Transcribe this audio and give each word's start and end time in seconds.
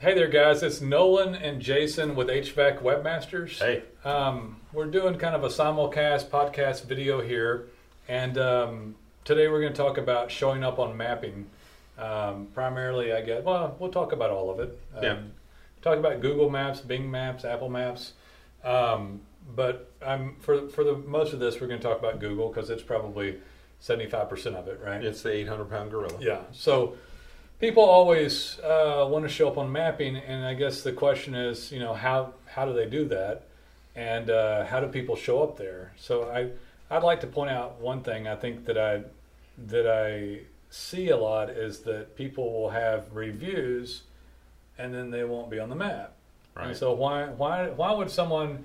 Hey 0.00 0.14
there, 0.14 0.28
guys. 0.28 0.62
It's 0.62 0.80
Nolen 0.80 1.34
and 1.34 1.60
Jason 1.60 2.14
with 2.16 2.28
HVAC 2.28 2.80
Webmasters. 2.80 3.58
Hey. 3.58 3.82
Um, 4.02 4.56
we're 4.72 4.86
doing 4.86 5.18
kind 5.18 5.34
of 5.36 5.44
a 5.44 5.48
simulcast 5.48 6.28
podcast 6.30 6.86
video 6.86 7.20
here, 7.20 7.66
and 8.08 8.38
um, 8.38 8.94
today 9.24 9.48
we're 9.48 9.60
going 9.60 9.74
to 9.74 9.76
talk 9.76 9.98
about 9.98 10.30
showing 10.30 10.64
up 10.64 10.78
on 10.78 10.96
mapping. 10.96 11.50
Um, 11.98 12.46
primarily, 12.54 13.12
I 13.12 13.20
guess. 13.20 13.44
Well, 13.44 13.76
we'll 13.78 13.90
talk 13.92 14.12
about 14.12 14.30
all 14.30 14.50
of 14.50 14.58
it. 14.60 14.80
Um, 14.96 15.04
Yeah. 15.04 15.18
Talk 15.82 15.98
about 15.98 16.22
Google 16.22 16.48
Maps, 16.48 16.80
Bing 16.80 17.10
Maps, 17.10 17.44
Apple 17.44 17.68
Maps. 17.68 18.14
Um, 18.64 19.20
but 19.54 19.90
I'm 20.00 20.36
for 20.36 20.66
for 20.68 20.82
the 20.82 20.94
most 20.96 21.34
of 21.34 21.40
this, 21.40 21.60
we're 21.60 21.66
going 21.66 21.80
to 21.80 21.86
talk 21.86 21.98
about 21.98 22.20
Google 22.20 22.48
because 22.48 22.70
it's 22.70 22.82
probably 22.82 23.38
seventy 23.80 24.08
five 24.08 24.30
percent 24.30 24.56
of 24.56 24.66
it, 24.66 24.80
right? 24.82 25.04
It's 25.04 25.20
the 25.20 25.32
800 25.32 25.68
pound 25.68 25.90
gorilla. 25.90 26.16
Yeah. 26.20 26.40
So 26.52 26.94
people 27.60 27.82
always 27.82 28.58
uh, 28.60 29.06
want 29.08 29.24
to 29.24 29.28
show 29.28 29.46
up 29.48 29.58
on 29.58 29.70
mapping, 29.70 30.16
and 30.16 30.44
I 30.44 30.54
guess 30.54 30.82
the 30.82 30.92
question 30.92 31.34
is, 31.34 31.70
you 31.70 31.78
know, 31.78 31.94
how 31.94 32.32
how 32.46 32.64
do 32.64 32.72
they 32.72 32.86
do 32.86 33.06
that, 33.08 33.44
and 33.94 34.30
uh, 34.30 34.64
how 34.66 34.80
do 34.80 34.88
people 34.88 35.14
show 35.14 35.42
up 35.42 35.56
there? 35.56 35.92
So 35.96 36.28
I 36.30 36.50
I'd 36.94 37.04
like 37.04 37.20
to 37.20 37.26
point 37.26 37.50
out 37.50 37.80
one 37.80 38.02
thing 38.02 38.26
I 38.26 38.34
think 38.34 38.64
that 38.64 38.78
I 38.78 39.02
that 39.66 39.86
I 39.86 40.40
see 40.70 41.10
a 41.10 41.16
lot 41.16 41.50
is 41.50 41.80
that 41.80 42.16
people 42.16 42.52
will 42.52 42.70
have 42.70 43.14
reviews, 43.14 44.02
and 44.78 44.92
then 44.94 45.10
they 45.10 45.24
won't 45.24 45.50
be 45.50 45.58
on 45.60 45.68
the 45.68 45.76
map. 45.76 46.14
And 46.56 46.66
Right. 46.68 46.76
so 46.76 46.92
why 46.92 47.26
why 47.26 47.68
why 47.68 47.92
would 47.92 48.10
someone 48.10 48.64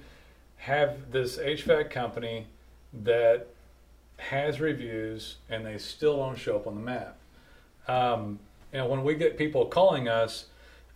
have 0.58 1.12
this 1.12 1.38
HVAC 1.38 1.92
company 1.92 2.48
that 2.94 3.48
has 4.18 4.62
reviews 4.62 5.36
and 5.50 5.66
they 5.66 5.78
still 5.78 6.18
don't 6.18 6.38
show 6.38 6.56
up 6.56 6.66
on 6.66 6.76
the 6.76 6.82
map? 6.82 7.18
Um, 7.88 8.40
you 8.74 8.80
know, 8.80 8.88
when 8.88 9.04
we 9.04 9.16
get 9.16 9.38
people 9.38 9.66
calling 9.66 10.08
us, 10.08 10.46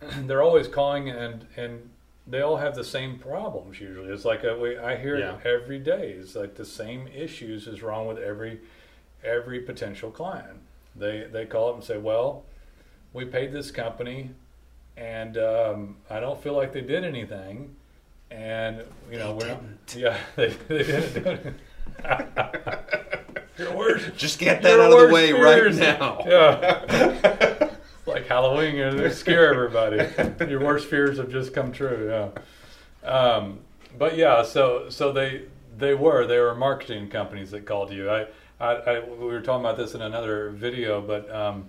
they're 0.20 0.42
always 0.42 0.68
calling 0.68 1.08
and 1.08 1.46
and 1.56 1.90
they 2.26 2.42
all 2.42 2.58
have 2.58 2.74
the 2.74 2.84
same 2.84 3.18
problems. 3.18 3.80
Usually, 3.80 4.12
it's 4.12 4.24
like 4.24 4.44
a, 4.44 4.56
we, 4.56 4.78
I 4.78 4.96
hear 4.96 5.18
Yeah. 5.18 5.36
it 5.38 5.46
every 5.46 5.78
day. 5.78 6.14
It's 6.18 6.36
like 6.36 6.54
the 6.54 6.64
same 6.64 7.08
issues 7.08 7.66
is 7.66 7.82
wrong 7.82 8.06
with 8.06 8.18
every 8.18 8.60
every 9.24 9.60
potential 9.60 10.10
client. 10.10 10.58
They 10.96 11.26
they 11.32 11.46
call 11.46 11.70
up 11.70 11.74
and 11.76 11.84
say, 11.84 11.98
"Well, 11.98 12.44
we 13.12 13.24
paid 13.24 13.52
this 13.52 13.70
company, 13.70 14.30
and 14.96 15.36
um, 15.38 15.96
I 16.08 16.20
don't 16.20 16.40
feel 16.42 16.54
like 16.54 16.72
they 16.72 16.82
did 16.82 17.04
anything." 17.04 17.74
And 18.30 18.84
you 19.10 19.18
know, 19.18 19.34
we're 19.34 19.48
not, 19.48 19.62
yeah, 19.96 20.16
they, 20.36 20.48
they 20.68 20.82
didn't 20.84 21.24
do 21.24 21.30
it. 21.30 21.54
Your 23.60 23.98
Just 24.16 24.38
get 24.38 24.62
that 24.62 24.70
Your 24.70 24.82
out 24.82 24.92
of 24.92 25.08
the 25.08 25.14
way 25.14 25.32
fears. 25.32 25.78
right 25.78 25.98
now. 25.98 26.24
Yeah. 26.26 27.70
like 28.06 28.26
Halloween, 28.26 28.74
you 28.74 28.84
know, 28.86 28.96
they 28.96 29.10
scare 29.10 29.52
everybody. 29.52 30.08
Your 30.50 30.60
worst 30.60 30.88
fears 30.88 31.18
have 31.18 31.30
just 31.30 31.52
come 31.52 31.70
true. 31.70 32.08
Yeah. 32.08 33.08
Um, 33.08 33.60
but 33.98 34.16
yeah, 34.16 34.42
so 34.42 34.88
so 34.88 35.12
they 35.12 35.42
they 35.76 35.94
were 35.94 36.26
they 36.26 36.38
were 36.38 36.54
marketing 36.54 37.08
companies 37.08 37.50
that 37.50 37.66
called 37.66 37.92
you. 37.92 38.10
I, 38.10 38.26
I, 38.58 38.72
I 38.74 39.00
we 39.00 39.26
were 39.26 39.40
talking 39.40 39.64
about 39.64 39.76
this 39.76 39.94
in 39.94 40.00
another 40.02 40.50
video, 40.50 41.00
but 41.02 41.30
um, 41.34 41.68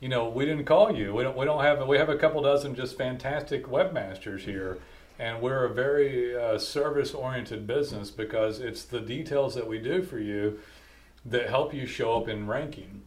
you 0.00 0.08
know 0.08 0.28
we 0.28 0.44
didn't 0.44 0.64
call 0.64 0.94
you. 0.94 1.14
We 1.14 1.22
don't 1.22 1.36
we 1.36 1.44
don't 1.44 1.62
have 1.62 1.86
we 1.86 1.98
have 1.98 2.08
a 2.08 2.16
couple 2.16 2.42
dozen 2.42 2.74
just 2.74 2.98
fantastic 2.98 3.66
webmasters 3.66 4.40
here. 4.40 4.78
And 5.18 5.40
we're 5.40 5.66
a 5.66 5.72
very 5.72 6.34
uh, 6.34 6.58
service 6.58 7.14
oriented 7.14 7.66
business 7.66 8.10
because 8.10 8.58
it's 8.58 8.82
the 8.82 8.98
details 8.98 9.54
that 9.54 9.68
we 9.68 9.78
do 9.78 10.02
for 10.02 10.18
you 10.18 10.58
that 11.24 11.48
help 11.48 11.72
you 11.72 11.86
show 11.86 12.16
up 12.16 12.28
in 12.28 12.46
ranking. 12.46 13.02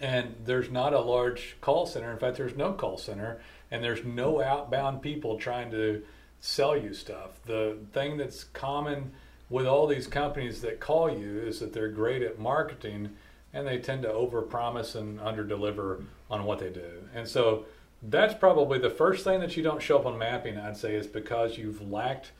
And 0.00 0.36
there's 0.44 0.70
not 0.70 0.92
a 0.92 1.00
large 1.00 1.56
call 1.60 1.86
center. 1.86 2.12
In 2.12 2.18
fact, 2.18 2.36
there's 2.36 2.56
no 2.56 2.72
call 2.72 2.98
center, 2.98 3.40
and 3.70 3.82
there's 3.82 4.04
no 4.04 4.40
outbound 4.40 5.02
people 5.02 5.38
trying 5.38 5.70
to 5.72 6.02
sell 6.40 6.76
you 6.76 6.94
stuff. 6.94 7.40
The 7.46 7.78
thing 7.92 8.16
that's 8.16 8.44
common 8.44 9.12
with 9.50 9.66
all 9.66 9.86
these 9.86 10.06
companies 10.06 10.60
that 10.60 10.78
call 10.78 11.10
you 11.10 11.40
is 11.40 11.60
that 11.60 11.72
they're 11.72 11.88
great 11.88 12.22
at 12.22 12.38
marketing 12.38 13.10
and 13.52 13.66
they 13.66 13.78
tend 13.78 14.02
to 14.02 14.08
overpromise 14.08 14.94
and 14.94 15.18
underdeliver 15.18 16.04
on 16.30 16.44
what 16.44 16.58
they 16.58 16.68
do. 16.68 17.02
And 17.14 17.26
so 17.26 17.64
that's 18.02 18.34
probably 18.34 18.78
the 18.78 18.90
first 18.90 19.24
thing 19.24 19.40
that 19.40 19.56
you 19.56 19.62
don't 19.62 19.82
show 19.82 19.98
up 19.98 20.06
on 20.06 20.18
mapping, 20.18 20.58
I'd 20.58 20.76
say, 20.76 20.94
is 20.94 21.06
because 21.06 21.56
you've 21.56 21.90
lacked 21.90 22.32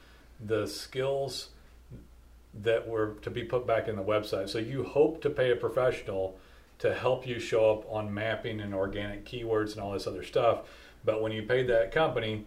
the 0.44 0.66
skills 0.66 1.49
that 2.54 2.88
were 2.88 3.14
to 3.22 3.31
be 3.31 3.44
put 3.44 3.66
back 3.66 3.88
in 3.88 3.97
the 3.97 4.03
website. 4.03 4.48
So 4.48 4.59
you 4.59 4.84
hope 4.84 5.20
to 5.22 5.31
pay 5.31 5.50
a 5.50 5.56
professional 5.56 6.38
to 6.78 6.94
help 6.94 7.26
you 7.26 7.38
show 7.38 7.70
up 7.70 7.92
on 7.92 8.12
mapping 8.12 8.60
and 8.60 8.75
organic 8.75 9.25
keywords 9.25 9.72
and 9.72 9.81
all 9.81 9.92
this 9.92 10.06
other 10.06 10.22
stuff. 10.22 10.60
But 11.04 11.22
when 11.22 11.32
you 11.32 11.42
paid 11.42 11.69
that 11.69 11.92
company, 11.92 12.47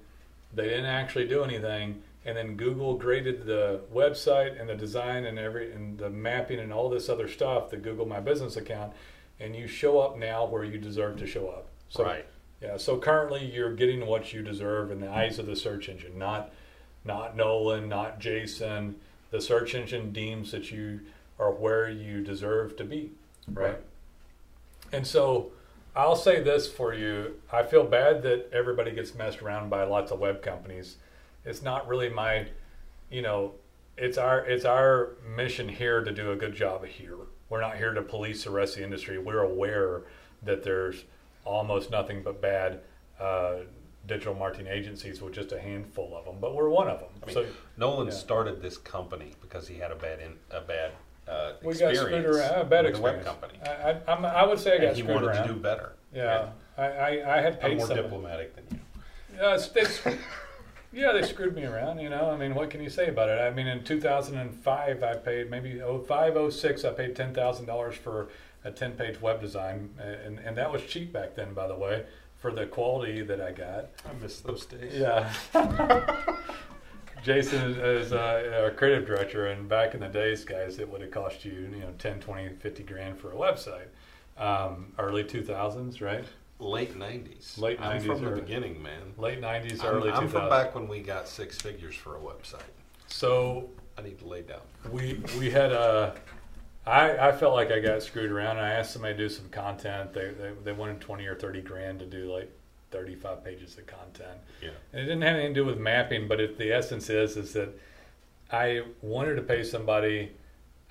they 0.53 0.65
didn't 0.65 0.85
actually 0.85 1.27
do 1.27 1.43
anything. 1.43 2.01
And 2.23 2.37
then 2.37 2.55
Google 2.55 2.97
graded 2.97 3.45
the 3.45 3.81
website 3.93 4.59
and 4.59 4.69
the 4.69 4.75
design 4.75 5.25
and 5.25 5.39
every 5.39 5.71
and 5.71 5.97
the 5.97 6.09
mapping 6.09 6.59
and 6.59 6.71
all 6.71 6.89
this 6.89 7.09
other 7.09 7.27
stuff, 7.27 7.71
the 7.71 7.77
Google 7.77 8.05
My 8.05 8.19
Business 8.19 8.57
account, 8.57 8.93
and 9.39 9.55
you 9.55 9.67
show 9.67 9.99
up 9.99 10.17
now 10.17 10.45
where 10.45 10.63
you 10.63 10.77
deserve 10.77 11.17
to 11.17 11.25
show 11.27 11.47
up. 11.49 11.67
So 11.89 12.03
Right. 12.03 12.25
yeah, 12.61 12.77
so 12.77 12.97
currently 12.97 13.45
you're 13.45 13.73
getting 13.73 14.05
what 14.05 14.33
you 14.33 14.43
deserve 14.43 14.91
in 14.91 14.99
the 14.99 15.09
eyes 15.09 15.39
of 15.39 15.47
the 15.47 15.55
search 15.55 15.89
engine, 15.89 16.17
not 16.17 16.51
not 17.03 17.35
Nolen, 17.35 17.89
not 17.89 18.19
Jason. 18.19 18.97
The 19.31 19.41
search 19.41 19.73
engine 19.75 20.11
deems 20.11 20.51
that 20.51 20.71
you 20.71 21.01
are 21.39 21.51
where 21.51 21.89
you 21.89 22.21
deserve 22.21 22.77
to 22.77 22.83
be, 22.83 23.11
right? 23.51 23.65
Right. 23.65 23.79
And 24.91 25.07
so 25.07 25.51
I'll 25.95 26.15
say 26.15 26.41
this 26.41 26.69
for 26.69 26.93
you. 26.93 27.35
I 27.51 27.63
feel 27.63 27.83
bad 27.83 28.23
that 28.23 28.49
everybody 28.53 28.91
gets 28.91 29.15
messed 29.15 29.41
around 29.41 29.69
by 29.69 29.83
lots 29.83 30.11
of 30.11 30.19
web 30.19 30.41
companies. 30.41 30.97
It's 31.43 31.61
not 31.61 31.87
really 31.87 32.09
my, 32.09 32.47
you 33.09 33.21
know, 33.21 33.53
it's 33.97 34.17
our 34.17 34.39
it's 34.39 34.65
our 34.65 35.11
mission 35.35 35.67
here 35.67 36.03
to 36.03 36.11
do 36.11 36.31
a 36.31 36.35
good 36.35 36.55
job 36.55 36.85
here. 36.85 37.17
We're 37.49 37.61
not 37.61 37.77
here 37.77 37.93
to 37.93 38.01
police 38.01 38.45
the 38.45 38.51
rest 38.51 38.73
of 38.73 38.79
the 38.79 38.85
industry. 38.85 39.17
We're 39.17 39.41
aware 39.41 40.03
that 40.43 40.63
there's 40.63 41.03
almost 41.43 41.91
nothing 41.91 42.23
but 42.23 42.41
bad 42.41 42.79
uh, 43.19 43.55
digital 44.11 44.33
marketing 44.35 44.67
agencies 44.67 45.21
with 45.21 45.33
just 45.33 45.53
a 45.53 45.59
handful 45.59 46.13
of 46.17 46.25
them, 46.25 46.35
but 46.41 46.53
we're 46.53 46.67
one 46.69 46.89
of 46.89 46.99
them. 46.99 47.09
I 47.23 47.25
mean, 47.27 47.33
so 47.33 47.45
Nolen 47.77 48.07
Yeah. 48.07 48.13
started 48.13 48.61
this 48.61 48.77
company 48.77 49.31
because 49.41 49.67
he 49.69 49.75
had 49.77 49.89
a 49.91 49.95
bad 49.95 50.19
in, 50.19 50.33
a 50.51 50.59
bad 50.59 50.91
uh, 51.29 51.53
we 51.63 51.73
got 51.75 51.91
experience 51.91 52.25
screwed 52.25 52.25
around. 52.25 52.61
A 52.61 52.65
bad 52.65 52.83
with 52.83 52.89
experience. 52.91 53.25
a 53.25 53.29
web 53.31 53.41
company, 53.41 53.59
I, 53.65 53.91
I, 54.11 54.41
I'm, 54.41 54.49
would 54.49 54.59
say 54.59 54.73
I 54.73 54.77
got 54.79 54.87
and 54.87 54.95
he 54.97 55.03
wanted 55.03 55.27
around. 55.29 55.47
to 55.47 55.53
do 55.53 55.59
better. 55.59 55.93
yeah, 56.13 56.49
I, 56.77 56.83
I, 56.83 57.37
I 57.37 57.41
had 57.41 57.53
I'm 57.53 57.59
paid 57.59 57.77
more 57.77 57.87
some. 57.87 57.95
diplomatic 57.95 58.53
than 58.55 58.65
you. 58.71 58.79
Yeah, 59.37 59.55
it's, 59.55 59.69
it's, 59.75 60.01
yeah, 60.91 61.13
they 61.13 61.21
screwed 61.21 61.55
me 61.55 61.63
around. 61.63 61.99
You 61.99 62.09
know, 62.09 62.29
I 62.31 62.35
mean, 62.35 62.53
what 62.53 62.69
can 62.69 62.83
you 62.83 62.89
say 62.89 63.07
about 63.07 63.29
it? 63.29 63.39
I 63.39 63.49
mean, 63.51 63.67
in 63.67 63.81
2005, 63.83 65.03
I 65.03 65.13
paid 65.15 65.49
maybe 65.49 65.79
05, 66.05 66.53
06, 66.53 66.83
I 66.83 66.91
paid 66.91 67.15
ten 67.15 67.33
thousand 67.33 67.65
dollars 67.67 67.95
for 67.95 68.27
a 68.65 68.71
10-page 68.71 69.21
web 69.21 69.39
design, 69.39 69.89
and 69.99 70.37
and 70.39 70.57
that 70.57 70.69
was 70.71 70.81
cheap 70.83 71.13
back 71.13 71.35
then, 71.35 71.53
by 71.53 71.67
the 71.67 71.75
way, 71.75 72.03
for 72.41 72.51
the 72.51 72.65
quality 72.65 73.21
that 73.21 73.39
I 73.39 73.51
got. 73.51 73.89
I 74.03 74.21
miss 74.21 74.39
those 74.41 74.65
days. 74.65 74.93
Yeah. 74.95 75.31
Jason 77.23 77.61
is, 77.71 77.77
is 78.07 78.13
uh, 78.13 78.61
our 78.63 78.71
creative 78.71 79.05
director, 79.05 79.45
and 79.47 79.69
back 79.69 79.93
in 79.93 79.99
the 79.99 80.07
days, 80.07 80.43
guys, 80.43 80.79
it 80.79 80.89
would 80.89 81.01
have 81.01 81.11
cost 81.11 81.45
you, 81.45 81.51
you 81.51 81.81
know, 81.81 81.93
10, 81.99 82.19
20, 82.19 82.49
50 82.55 82.83
grand 82.83 83.19
for 83.19 83.31
a 83.31 83.35
website. 83.35 83.85
Um, 84.37 84.91
early 84.97 85.23
2000s, 85.23 86.01
right? 86.01 86.25
Late 86.57 86.97
'90s. 86.97 87.59
Late 87.59 87.79
I'm 87.79 87.99
90s 88.01 88.05
from 88.07 88.23
the 88.25 88.31
or- 88.31 88.35
beginning, 88.35 88.81
man. 88.81 89.13
Late 89.17 89.39
90s, 89.39 89.81
I'm, 89.83 89.87
early 89.95 90.09
I'm 90.11 90.27
2000s. 90.27 90.31
from 90.31 90.49
back 90.49 90.73
when 90.73 90.87
we 90.87 90.99
got 91.01 91.27
six 91.27 91.59
figures 91.61 91.95
for 91.95 92.17
a 92.17 92.19
website. 92.19 92.61
So 93.07 93.69
I 93.97 94.01
need 94.01 94.17
to 94.19 94.27
lay 94.27 94.41
down. 94.41 94.61
we 94.91 95.21
we 95.37 95.49
had 95.51 95.71
a 95.71 96.15
I, 96.85 97.29
I 97.29 97.31
felt 97.31 97.53
like 97.53 97.71
I 97.71 97.79
got 97.79 98.01
screwed 98.01 98.31
around. 98.31 98.57
I 98.57 98.71
asked 98.73 98.93
somebody 98.93 99.13
to 99.15 99.17
do 99.23 99.29
some 99.29 99.49
content. 99.49 100.13
They, 100.13 100.31
they 100.31 100.51
they 100.63 100.71
wanted 100.71 100.99
twenty 100.99 101.25
or 101.27 101.35
thirty 101.35 101.61
grand 101.61 101.99
to 101.99 102.05
do 102.05 102.33
like 102.33 102.51
thirty 102.89 103.15
five 103.15 103.43
pages 103.43 103.77
of 103.77 103.85
content, 103.85 104.39
Yeah. 104.61 104.69
and 104.91 105.01
it 105.01 105.05
didn't 105.05 105.21
have 105.21 105.35
anything 105.35 105.53
to 105.53 105.59
do 105.61 105.65
with 105.65 105.77
mapping. 105.77 106.27
But 106.27 106.39
it, 106.39 106.57
the 106.57 106.71
essence 106.71 107.09
is 107.09 107.37
is 107.37 107.53
that 107.53 107.69
I 108.51 108.81
wanted 109.01 109.35
to 109.35 109.43
pay 109.43 109.63
somebody. 109.63 110.31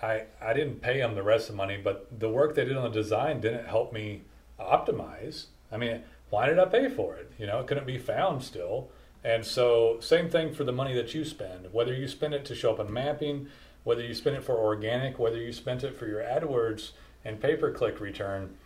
I 0.01 0.25
I 0.41 0.53
didn't 0.53 0.81
pay 0.81 0.99
them 0.99 1.15
the 1.17 1.23
rest 1.25 1.49
of 1.49 1.55
the 1.55 1.57
money, 1.57 1.77
but 1.83 2.21
the 2.21 2.29
work 2.29 2.55
they 2.55 2.65
did 2.65 2.77
on 2.77 2.85
the 2.85 2.91
design 3.03 3.41
didn't 3.41 3.67
help 3.67 3.93
me 3.93 4.23
optimize. 4.61 5.47
I 5.73 5.77
mean, 5.77 6.03
why 6.31 6.47
did 6.47 6.59
I 6.59 6.67
pay 6.67 6.89
for 6.89 7.17
it? 7.17 7.33
You 7.39 7.47
know, 7.47 7.59
it 7.61 7.67
couldn't 7.67 7.87
be 7.87 7.99
found 7.99 8.43
still. 8.45 8.91
And 9.23 9.45
so, 9.45 9.99
same 10.01 10.31
thing 10.31 10.55
for 10.55 10.65
the 10.65 10.73
money 10.73 10.95
that 10.95 11.15
you 11.15 11.25
spend. 11.27 11.73
Whether 11.73 11.93
you 11.93 12.09
spend 12.09 12.33
it 12.33 12.45
to 12.47 12.55
show 12.55 12.73
up 12.73 12.81
in 12.81 12.91
mapping, 12.93 13.49
whether 13.85 14.03
you 14.03 14.15
spent 14.15 14.37
it 14.37 14.45
for 14.45 14.57
organic, 14.57 15.19
whether 15.19 15.39
you 15.39 15.53
spent 15.53 15.85
it 15.85 15.97
for 15.97 16.07
your 16.07 16.23
AdWords 16.23 16.93
and 17.25 17.41
pay 17.41 17.57
per 17.57 17.73
click 17.73 18.01
return, 18.01 18.57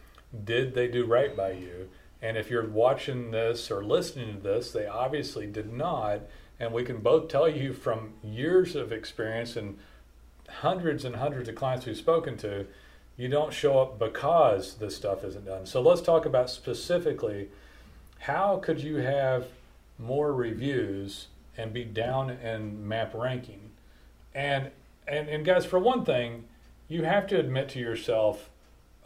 did 0.44 0.74
they 0.74 0.88
do 0.88 1.04
right 1.04 1.36
by 1.36 1.52
you? 1.52 1.88
And 2.20 2.36
if 2.36 2.50
you're 2.50 2.66
watching 2.66 3.30
this 3.30 3.70
or 3.70 3.84
listening 3.84 4.36
to 4.36 4.40
this, 4.40 4.72
they 4.72 4.86
obviously 4.86 5.46
did 5.46 5.72
not. 5.72 6.20
And 6.58 6.72
we 6.72 6.84
can 6.84 6.98
both 6.98 7.28
tell 7.28 7.48
you 7.48 7.72
from 7.72 8.14
years 8.22 8.74
of 8.74 8.92
experience 8.92 9.56
and 9.56 9.78
hundreds 10.48 11.04
and 11.04 11.16
hundreds 11.16 11.48
of 11.48 11.54
clients 11.54 11.86
we've 11.86 11.96
spoken 11.96 12.36
to, 12.38 12.66
you 13.16 13.28
don't 13.28 13.52
show 13.52 13.78
up 13.78 13.98
because 13.98 14.74
this 14.74 14.96
stuff 14.96 15.22
isn't 15.24 15.46
done. 15.46 15.66
So 15.66 15.80
let's 15.80 16.00
talk 16.00 16.26
about 16.26 16.50
specifically 16.50 17.48
how 18.20 18.56
could 18.56 18.80
you 18.80 18.96
have 18.96 19.46
more 19.98 20.32
reviews 20.32 21.28
and 21.56 21.72
be 21.72 21.84
down 21.84 22.30
in 22.30 22.88
map 22.88 23.12
ranking. 23.14 23.70
And 24.34 24.70
and 25.06 25.28
and 25.28 25.44
guys, 25.44 25.64
for 25.64 25.78
one 25.78 26.04
thing, 26.04 26.44
you 26.88 27.04
have 27.04 27.26
to 27.28 27.38
admit 27.38 27.68
to 27.70 27.78
yourself, 27.78 28.50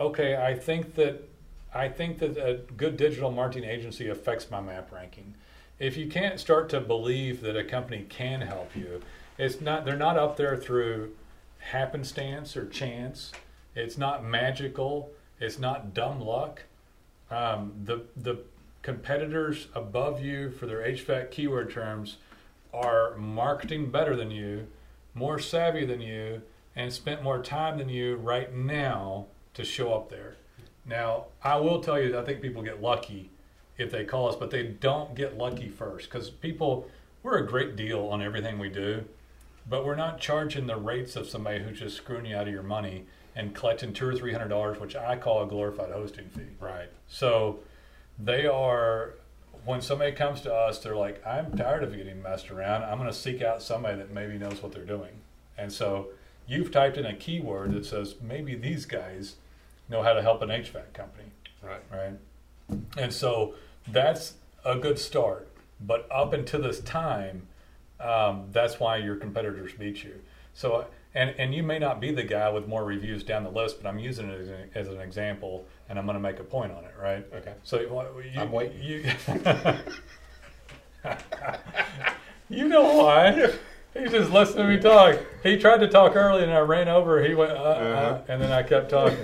okay, 0.00 0.36
I 0.36 0.54
think 0.54 0.94
that 0.94 1.28
I 1.74 1.88
think 1.88 2.18
that 2.18 2.36
a 2.36 2.60
good 2.76 2.96
digital 2.96 3.30
marketing 3.30 3.68
agency 3.68 4.08
affects 4.08 4.50
my 4.50 4.60
map 4.60 4.90
ranking. 4.92 5.34
If 5.78 5.96
you 5.96 6.08
can't 6.08 6.40
start 6.40 6.68
to 6.70 6.80
believe 6.80 7.40
that 7.42 7.56
a 7.56 7.62
company 7.62 8.04
can 8.08 8.40
help 8.40 8.74
you, 8.74 9.00
it's 9.36 9.60
not 9.60 9.84
they're 9.84 9.96
not 9.96 10.16
up 10.16 10.36
there 10.36 10.56
through 10.56 11.14
happenstance 11.58 12.56
or 12.56 12.66
chance. 12.66 13.32
It's 13.74 13.98
not 13.98 14.24
magical. 14.24 15.10
It's 15.40 15.58
not 15.58 15.94
dumb 15.94 16.20
luck. 16.20 16.62
Um, 17.30 17.72
the 17.84 18.02
the 18.16 18.38
competitors 18.82 19.68
above 19.74 20.22
you 20.22 20.50
for 20.50 20.66
their 20.66 20.80
HVAC 20.80 21.30
keyword 21.30 21.70
terms 21.70 22.16
are 22.72 23.16
marketing 23.16 23.90
better 23.90 24.16
than 24.16 24.30
you, 24.30 24.66
more 25.18 25.38
savvy 25.38 25.84
than 25.84 26.00
you, 26.00 26.42
and 26.76 26.92
spent 26.92 27.22
more 27.22 27.42
time 27.42 27.78
than 27.78 27.88
you 27.88 28.16
right 28.16 28.54
now 28.54 29.26
to 29.54 29.64
show 29.64 29.92
up 29.92 30.08
there. 30.08 30.36
Now, 30.86 31.26
I 31.42 31.56
will 31.56 31.80
tell 31.80 32.00
you, 32.00 32.16
I 32.16 32.24
think 32.24 32.40
people 32.40 32.62
get 32.62 32.80
lucky 32.80 33.30
if 33.76 33.90
they 33.90 34.04
call 34.04 34.28
us, 34.28 34.36
but 34.36 34.50
they 34.50 34.62
don't 34.62 35.14
get 35.14 35.36
lucky 35.36 35.68
first 35.68 36.08
because 36.08 36.30
people, 36.30 36.88
we're 37.22 37.38
a 37.38 37.46
great 37.46 37.76
deal 37.76 38.06
on 38.06 38.22
everything 38.22 38.58
we 38.58 38.68
do, 38.68 39.04
but 39.68 39.84
we're 39.84 39.96
not 39.96 40.20
charging 40.20 40.66
the 40.66 40.76
rates 40.76 41.16
of 41.16 41.28
somebody 41.28 41.62
who's 41.62 41.80
just 41.80 41.96
screwing 41.96 42.26
you 42.26 42.36
out 42.36 42.48
of 42.48 42.54
your 42.54 42.62
money 42.62 43.06
and 43.34 43.54
collecting 43.54 43.92
two 43.92 44.06
or 44.06 44.14
three 44.14 44.32
hundred 44.32 44.48
dollars, 44.48 44.80
which 44.80 44.96
I 44.96 45.16
call 45.16 45.42
a 45.42 45.46
glorified 45.46 45.90
hosting 45.90 46.28
fee. 46.28 46.56
Right. 46.60 46.88
So 47.06 47.60
they 48.18 48.46
are 48.46 49.14
when 49.64 49.80
somebody 49.80 50.12
comes 50.12 50.40
to 50.42 50.52
us, 50.54 50.78
they're 50.78 50.96
like, 50.96 51.24
I'm 51.26 51.56
tired 51.56 51.82
of 51.82 51.96
getting 51.96 52.22
messed 52.22 52.50
around. 52.50 52.84
I'm 52.84 52.98
going 52.98 53.10
to 53.10 53.16
seek 53.16 53.42
out 53.42 53.62
somebody 53.62 53.96
that 53.98 54.12
maybe 54.12 54.38
knows 54.38 54.62
what 54.62 54.72
they're 54.72 54.84
doing. 54.84 55.12
And 55.56 55.72
so 55.72 56.08
you've 56.46 56.70
typed 56.70 56.96
in 56.96 57.06
a 57.06 57.14
keyword 57.14 57.72
that 57.72 57.84
says 57.84 58.14
maybe 58.22 58.54
these 58.54 58.86
guys 58.86 59.36
know 59.88 60.02
how 60.02 60.12
to 60.12 60.22
help 60.22 60.42
an 60.42 60.48
HVAC 60.48 60.92
company, 60.92 61.30
Right. 61.62 61.80
right? 61.92 62.78
And 62.96 63.12
so 63.12 63.54
that's 63.86 64.34
a 64.64 64.76
good 64.76 64.98
start. 64.98 65.48
But 65.80 66.06
up 66.10 66.32
until 66.32 66.62
this 66.62 66.80
time, 66.80 67.46
um, 68.00 68.46
that's 68.52 68.78
why 68.78 68.96
your 68.98 69.16
competitors 69.16 69.72
beat 69.78 70.04
you. 70.04 70.20
So 70.54 70.86
and 71.14 71.30
and 71.38 71.54
you 71.54 71.62
may 71.62 71.78
not 71.78 72.00
be 72.00 72.12
the 72.12 72.22
guy 72.22 72.50
with 72.50 72.66
more 72.68 72.84
reviews 72.84 73.22
down 73.22 73.44
the 73.44 73.50
list, 73.50 73.80
but 73.82 73.88
I'm 73.88 73.98
using 73.98 74.28
it 74.28 74.40
as 74.40 74.48
an, 74.48 74.70
as 74.74 74.88
an 74.88 75.00
example, 75.00 75.66
and 75.88 75.98
I'm 75.98 76.04
going 76.06 76.16
to 76.16 76.20
make 76.20 76.38
a 76.38 76.44
point 76.44 76.72
on 76.72 76.84
it, 76.84 76.92
right? 77.00 77.26
Okay. 77.34 77.54
So 77.64 77.80
you, 77.80 77.98
I'm 78.38 78.52
waiting. 78.52 78.82
You, 78.82 79.04
you 82.48 82.68
know 82.68 82.82
why? 83.04 83.52
He's 83.94 84.10
just 84.10 84.30
listening 84.30 84.66
to 84.68 84.74
me 84.76 84.80
talk. 84.80 85.18
He 85.42 85.56
tried 85.58 85.78
to 85.78 85.88
talk 85.88 86.14
early, 86.16 86.42
and 86.42 86.52
I 86.52 86.58
ran 86.60 86.88
over. 86.88 87.22
He 87.24 87.34
went, 87.34 87.52
uh, 87.52 87.54
uh, 87.54 87.58
Uh-huh. 87.58 88.20
and 88.28 88.42
then 88.42 88.52
I 88.52 88.62
kept 88.62 88.90
talking. 88.90 89.16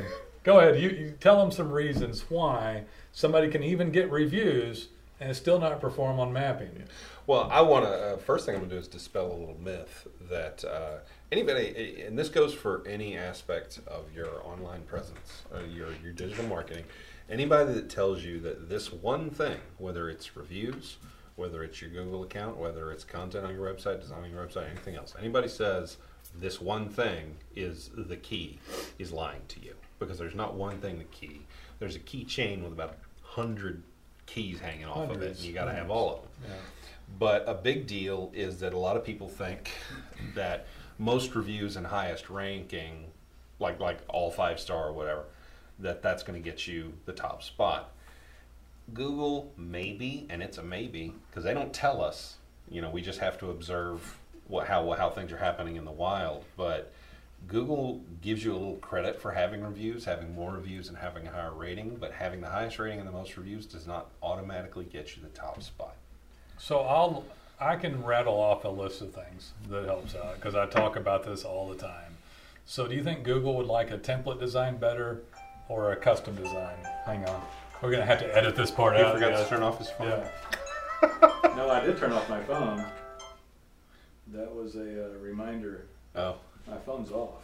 Go 0.43 0.59
ahead. 0.61 0.81
You, 0.81 0.91
you 0.91 1.15
tell 1.21 1.43
him 1.43 1.51
some 1.51 1.71
reasons 1.71 2.25
why 2.29 2.85
somebody 3.13 3.49
can 3.49 3.63
even 3.63 3.91
get 3.91 4.11
reviews 4.11 4.89
and 5.21 5.31
it's 5.31 5.39
still 5.39 5.59
not 5.59 5.81
perform 5.81 6.19
on 6.19 6.33
mapping. 6.33 6.85
Well, 7.27 7.49
I 7.51 7.63
want 7.63 7.85
to. 7.87 7.91
Uh, 7.91 8.17
first 8.17 8.47
thing 8.47 8.55
I'm 8.55 8.61
going 8.61 8.71
to 8.71 8.77
do 8.77 8.81
is 8.81 8.89
dispel 8.89 9.27
a 9.27 9.35
little 9.35 9.59
myth 9.63 10.07
that 10.29 10.65
uh, 10.65 10.99
anybody, 11.33 12.03
and 12.07 12.19
this 12.19 12.29
goes 12.29 12.53
for 12.53 12.87
any 12.87 13.17
aspect 13.17 13.81
of 13.87 14.13
your 14.15 14.43
online 14.45 14.83
presence, 14.83 15.43
uh, 15.55 15.61
your 15.61 15.89
your 16.03 16.13
digital 16.13 16.45
marketing. 16.47 16.85
Anybody 17.31 17.73
that 17.73 17.89
tells 17.89 18.23
you 18.23 18.41
that 18.41 18.69
this 18.69 18.93
one 18.93 19.31
thing, 19.31 19.59
whether 19.79 20.11
it's 20.11 20.37
reviews, 20.37 20.99
whether 21.37 21.65
it's 21.65 21.81
your 21.81 21.91
Google 21.91 22.23
account, 22.23 22.59
whether 22.59 22.93
it's 22.93 23.05
content 23.05 23.47
on 23.47 23.55
your 23.55 23.73
website, 23.73 24.01
designing 24.01 24.33
your 24.33 24.45
website, 24.47 24.71
anything 24.71 24.97
else, 24.97 25.15
anybody 25.19 25.49
says 25.49 25.97
this 26.39 26.61
one 26.61 26.89
thing 26.89 27.37
is 27.57 27.91
the 27.97 28.17
key, 28.17 28.59
is 28.99 29.13
lying 29.13 29.41
to 29.49 29.61
you 29.61 29.75
because 29.99 30.19
there's 30.19 30.35
not 30.35 30.55
one 30.55 30.79
thing 30.81 30.99
the 30.99 31.05
key. 31.05 31.43
There's 31.79 31.97
a 31.97 32.01
key 32.01 32.25
chain 32.25 32.63
with 32.63 32.73
about 32.73 32.99
hundred 33.23 33.83
keys 34.27 34.61
hanging 34.61 34.87
off 34.87 35.11
of 35.11 35.23
it, 35.23 35.37
and 35.37 35.41
you 35.41 35.53
got 35.53 35.67
to 35.67 35.73
have 35.73 35.91
all 35.91 36.15
of 36.15 36.23
them. 36.23 36.31
Yeah. 36.45 36.55
But 37.19 37.45
a 37.47 37.55
big 37.55 37.87
deal 37.87 38.33
is 38.35 38.59
that 38.61 38.73
a 38.73 38.79
lot 38.79 38.97
of 38.97 39.05
people 39.05 39.29
think 39.29 39.71
that 40.35 40.67
most 40.99 41.35
reviews 41.35 41.77
and 41.77 41.87
highest 41.87 42.31
ranking, 42.31 43.07
like 43.59 43.81
like 43.81 43.99
all 44.09 44.31
five 44.31 44.59
star 44.59 44.89
or 44.89 44.93
whatever, 44.93 45.25
that 45.79 46.03
that's 46.03 46.23
going 46.23 46.41
to 46.41 46.51
get 46.51 46.67
you 46.67 46.93
the 47.05 47.13
top 47.13 47.43
spot. 47.43 47.93
Google 48.93 49.53
maybe, 49.57 50.27
and 50.29 50.43
it's 50.43 50.59
a 50.59 50.63
maybe 50.63 51.15
because 51.31 51.45
they 51.45 51.55
don't 51.55 51.73
tell 51.73 52.03
us. 52.03 52.37
You 52.71 52.81
know, 52.81 52.91
we 52.91 53.03
just 53.03 53.21
have 53.21 53.39
to 53.39 53.51
observe 53.51 54.19
what 54.49 54.67
how 54.67 54.91
how 54.93 55.11
things 55.11 55.33
are 55.33 55.37
happening 55.39 55.77
in 55.77 55.85
the 55.85 55.93
wild. 55.93 56.45
But 56.57 56.93
Google 57.47 58.01
gives 58.23 58.45
you 58.45 58.53
a 58.53 58.57
little 58.59 58.77
credit 58.77 59.21
for 59.21 59.33
having 59.33 59.63
reviews, 59.63 60.05
having 60.05 60.35
more 60.35 60.53
reviews, 60.53 60.89
and 60.89 60.97
having 60.97 61.27
a 61.27 61.31
higher 61.31 61.53
rating. 61.53 61.97
But 62.01 62.13
having 62.13 62.41
the 62.41 62.49
highest 62.49 62.79
rating 62.79 62.99
and 63.01 63.09
the 63.09 63.13
most 63.13 63.37
reviews 63.37 63.67
does 63.67 63.87
not 63.87 64.11
automatically 64.23 64.85
get 64.85 65.17
you 65.17 65.23
the 65.23 65.29
top 65.29 65.63
spot. 65.63 65.97
So 66.59 66.81
I'll 66.81 67.25
I 67.61 67.77
can 67.77 68.03
rattle 68.05 68.35
off 68.35 68.65
a 68.65 68.69
list 68.69 69.01
of 69.01 69.13
things 69.13 69.53
that 69.69 69.85
helps 69.85 70.15
out 70.17 70.35
because 70.37 70.55
I 70.55 70.67
talk 70.67 70.97
about 70.97 71.25
this 71.25 71.45
all 71.45 71.69
the 71.69 71.77
time. 71.77 72.17
So 72.67 72.87
do 72.87 72.95
you 72.95 73.03
think 73.05 73.23
Google 73.25 73.57
would 73.57 73.67
like 73.67 73.91
a 73.91 73.99
template 73.99 74.41
design 74.41 74.77
better 74.77 75.23
or 75.69 75.93
a 75.93 75.97
custom 75.97 76.35
design? 76.35 76.77
Hang 77.05 77.25
on, 77.29 77.41
we're 77.83 77.91
gonna 77.91 78.07
have 78.07 78.21
to 78.21 78.37
edit 78.37 78.57
this 78.57 78.71
part 78.71 78.97
He 78.97 79.03
out. 79.03 79.15
forgot 79.15 79.33
guys. 79.33 79.45
to 79.45 79.49
turn 79.51 79.63
off 79.63 79.79
his 79.79 79.91
phone. 79.91 80.09
Yeah. 80.09 81.09
no, 81.57 81.71
I 81.71 81.85
did 81.85 81.99
turn 81.99 82.13
off 82.13 82.29
my 82.29 82.43
phone. 82.43 82.85
That 84.29 84.53
was 84.55 84.77
a 84.77 85.07
uh, 85.07 85.19
reminder. 85.19 85.87
Oh, 86.17 86.37
My 86.69 86.77
phone's 86.79 87.11
off. 87.11 87.43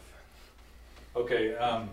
Okay. 1.15 1.55
Um, 1.55 1.89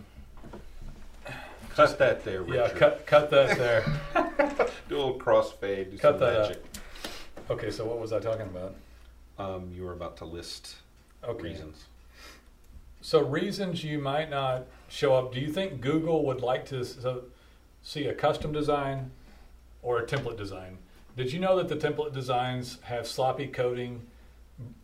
cut 1.74 1.98
that 1.98 2.24
there, 2.24 2.44
yeah. 2.48 2.68
Cut 2.70 3.06
cut 3.06 3.30
that 3.30 3.58
there. 3.58 3.84
Do 4.88 4.96
a 4.96 4.98
little 4.98 5.18
crossfade. 5.18 5.90
Do 5.90 5.98
Cut 5.98 6.12
some 6.14 6.20
that 6.20 6.36
out. 6.40 6.48
magic. 6.48 6.64
Okay. 7.50 7.70
So 7.70 7.84
what 7.84 7.98
was 8.00 8.12
I 8.12 8.20
talking 8.20 8.42
about? 8.42 8.74
Um, 9.38 9.70
you 9.74 9.84
were 9.84 9.92
about 9.92 10.16
to 10.18 10.24
list 10.24 10.76
Okay. 11.24 11.42
reasons. 11.48 11.84
So 13.00 13.22
reasons 13.22 13.84
you 13.84 13.98
might 13.98 14.30
not 14.30 14.66
show 14.88 15.14
up. 15.14 15.32
Do 15.32 15.40
you 15.40 15.52
think 15.52 15.80
Google 15.80 16.24
would 16.26 16.40
like 16.40 16.66
to 16.66 16.84
so, 16.84 17.24
see 17.82 18.06
a 18.06 18.14
custom 18.14 18.52
design 18.52 19.10
or 19.82 19.98
a 19.98 20.06
template 20.06 20.36
design? 20.36 20.78
Did 21.16 21.32
you 21.32 21.38
know 21.40 21.56
that 21.60 21.68
the 21.68 21.76
template 21.76 22.12
designs 22.12 22.78
have 22.82 23.06
sloppy 23.06 23.46
coding, 23.48 24.02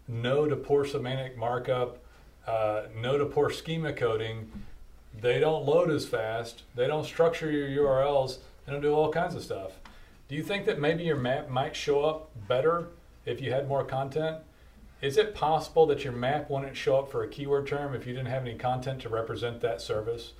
no 0.08 0.46
to 0.46 0.56
poor 0.56 0.84
semantic 0.84 1.36
markup, 1.36 1.98
uh, 2.46 2.82
no 2.96 3.18
to 3.18 3.26
poor 3.26 3.50
schema 3.50 3.92
coding? 3.92 4.50
They 5.20 5.38
don't 5.38 5.64
load 5.64 5.90
as 5.90 6.06
fast. 6.06 6.62
They 6.74 6.86
don't 6.86 7.04
structure 7.04 7.50
your 7.50 7.84
URLs. 7.84 8.38
They 8.64 8.72
don't 8.72 8.82
do 8.82 8.92
all 8.92 9.10
kinds 9.10 9.34
of 9.34 9.42
stuff. 9.42 9.72
Do 10.28 10.34
you 10.34 10.42
think 10.42 10.64
that 10.66 10.80
maybe 10.80 11.04
your 11.04 11.16
map 11.16 11.48
might 11.48 11.76
show 11.76 12.04
up 12.04 12.30
better 12.48 12.88
if 13.26 13.40
you 13.40 13.52
had 13.52 13.68
more 13.68 13.84
content? 13.84 14.38
Is 15.00 15.18
it 15.18 15.34
possible 15.34 15.86
that 15.86 16.02
your 16.02 16.14
map 16.14 16.48
wouldn't 16.48 16.76
show 16.76 16.98
up 16.98 17.10
for 17.10 17.22
a 17.22 17.28
keyword 17.28 17.66
term 17.66 17.94
if 17.94 18.06
you 18.06 18.14
didn't 18.14 18.30
have 18.30 18.42
any 18.42 18.56
content 18.56 19.02
to 19.02 19.08
represent 19.08 19.60
that 19.60 19.82
service? 19.82 20.32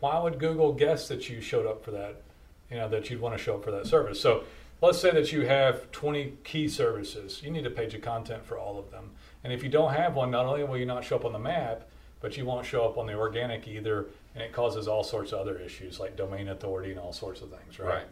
Why 0.00 0.18
would 0.18 0.38
Google 0.38 0.72
guess 0.72 1.06
that 1.08 1.28
you 1.28 1.40
showed 1.40 1.66
up 1.66 1.84
for 1.84 1.90
that? 1.90 2.22
You 2.70 2.78
know, 2.78 2.88
that 2.88 3.10
you'd 3.10 3.20
want 3.20 3.36
to 3.36 3.42
show 3.42 3.56
up 3.56 3.64
for 3.64 3.70
that 3.72 3.86
service. 3.86 4.20
So 4.20 4.44
let's 4.80 4.98
say 4.98 5.10
that 5.10 5.32
you 5.32 5.42
have 5.42 5.90
20 5.92 6.34
key 6.44 6.68
services. 6.68 7.42
You 7.42 7.50
need 7.50 7.66
a 7.66 7.70
page 7.70 7.94
of 7.94 8.02
content 8.02 8.44
for 8.44 8.58
all 8.58 8.78
of 8.78 8.90
them. 8.90 9.10
And 9.44 9.52
if 9.52 9.62
you 9.62 9.68
don't 9.68 9.92
have 9.92 10.14
one, 10.14 10.30
not 10.30 10.46
only 10.46 10.64
will 10.64 10.76
you 10.76 10.86
not 10.86 11.04
show 11.04 11.16
up 11.16 11.24
on 11.24 11.32
the 11.32 11.38
map, 11.38 11.88
but 12.20 12.36
you 12.36 12.44
won't 12.44 12.66
show 12.66 12.84
up 12.84 12.98
on 12.98 13.06
the 13.06 13.14
organic 13.14 13.68
either, 13.68 14.06
and 14.34 14.42
it 14.42 14.52
causes 14.52 14.88
all 14.88 15.04
sorts 15.04 15.32
of 15.32 15.38
other 15.38 15.58
issues 15.58 16.00
like 16.00 16.16
domain 16.16 16.48
authority 16.48 16.90
and 16.90 16.98
all 16.98 17.12
sorts 17.12 17.40
of 17.40 17.50
things, 17.50 17.78
right? 17.78 17.88
Right. 17.88 18.06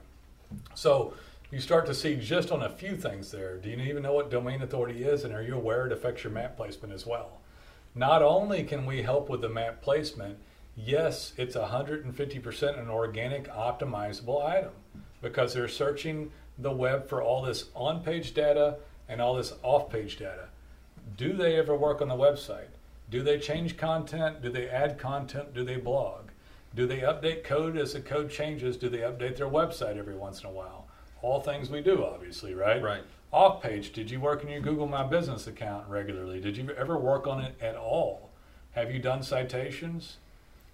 So 0.75 1.15
you 1.51 1.61
start 1.61 1.87
to 1.87 1.95
see 1.95 2.17
just 2.17 2.53
on 2.53 2.63
a 2.63 2.69
few 2.69 2.97
things 2.97 3.31
there. 3.31 3.57
Do 3.57 3.71
you 3.71 3.77
even 3.79 4.03
know 4.03 4.13
what 4.13 4.31
domain 4.31 4.63
authority 4.63 5.05
is, 5.05 5.25
and 5.25 5.35
are 5.35 5.43
you 5.43 5.55
aware 5.55 5.87
it 5.87 5.93
affects 5.93 6.25
your 6.25 6.33
map 6.33 6.57
placement 6.57 6.93
as 6.93 7.07
well? 7.07 7.41
Not 7.95 8.23
only 8.23 8.65
can 8.65 8.87
we 8.87 9.03
help 9.03 9.29
with 9.29 9.41
the 9.41 9.49
map 9.49 9.81
placement, 9.81 10.39
yes, 10.77 11.33
it's 11.37 11.57
150% 11.57 12.79
an 12.79 12.89
organic 12.89 13.49
optimizable 13.49 14.45
item 14.45 14.73
because 15.23 15.55
they're 15.55 15.69
searching 15.69 16.31
the 16.59 16.73
web 16.73 17.09
for 17.09 17.23
all 17.23 17.43
this 17.43 17.67
on 17.75 18.03
page 18.03 18.35
data 18.35 18.77
and 19.09 19.21
all 19.21 19.35
this 19.35 19.53
off 19.63 19.91
page 19.91 20.19
data. 20.19 20.49
Do 21.17 21.33
they 21.33 21.57
ever 21.57 21.77
work 21.77 22.01
on 22.01 22.09
the 22.09 22.15
website? 22.15 22.71
Do 23.09 23.23
they 23.23 23.39
change 23.39 23.77
content? 23.77 24.43
Do 24.43 24.51
they 24.51 24.69
add 24.69 24.99
content? 24.99 25.55
Do 25.55 25.65
they 25.65 25.77
blog? 25.77 26.31
Do 26.75 26.87
they 26.87 27.01
update 27.01 27.45
code 27.45 27.77
as 27.77 27.93
the 27.93 28.01
code 28.01 28.31
changes? 28.31 28.77
Do 28.77 28.89
they 28.89 28.99
update 28.99 29.37
their 29.37 29.49
website 29.49 29.97
every 29.97 30.17
once 30.17 30.41
in 30.41 30.47
a 30.47 30.53
while? 30.53 30.89
All 31.23 31.41
things 31.41 31.71
we 31.71 31.83
do, 31.83 32.05
obviously, 32.05 32.53
right? 32.53 32.83
Right. 32.83 33.05
Off 33.33 33.63
page, 33.63 33.93
did 33.93 34.11
you 34.11 34.21
work 34.21 34.43
in 34.43 34.49
your 34.49 34.61
Google 34.61 34.89
My 34.89 35.05
Business 35.05 35.47
account 35.47 35.89
regularly? 35.89 36.41
Did 36.41 36.57
you 36.57 36.71
ever 36.71 36.99
work 36.99 37.27
on 37.27 37.41
it 37.41 37.55
at 37.61 37.77
all? 37.77 38.31
Have 38.73 38.93
you 38.93 38.99
done 38.99 39.23
citations 39.23 40.17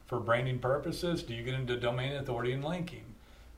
for 0.06 0.20
branding 0.20 0.58
purposes? 0.58 1.22
Do 1.22 1.34
you 1.34 1.42
get 1.42 1.54
into 1.54 1.76
domain 1.76 2.14
authority 2.16 2.52
and 2.52 2.64
linking? 2.64 3.09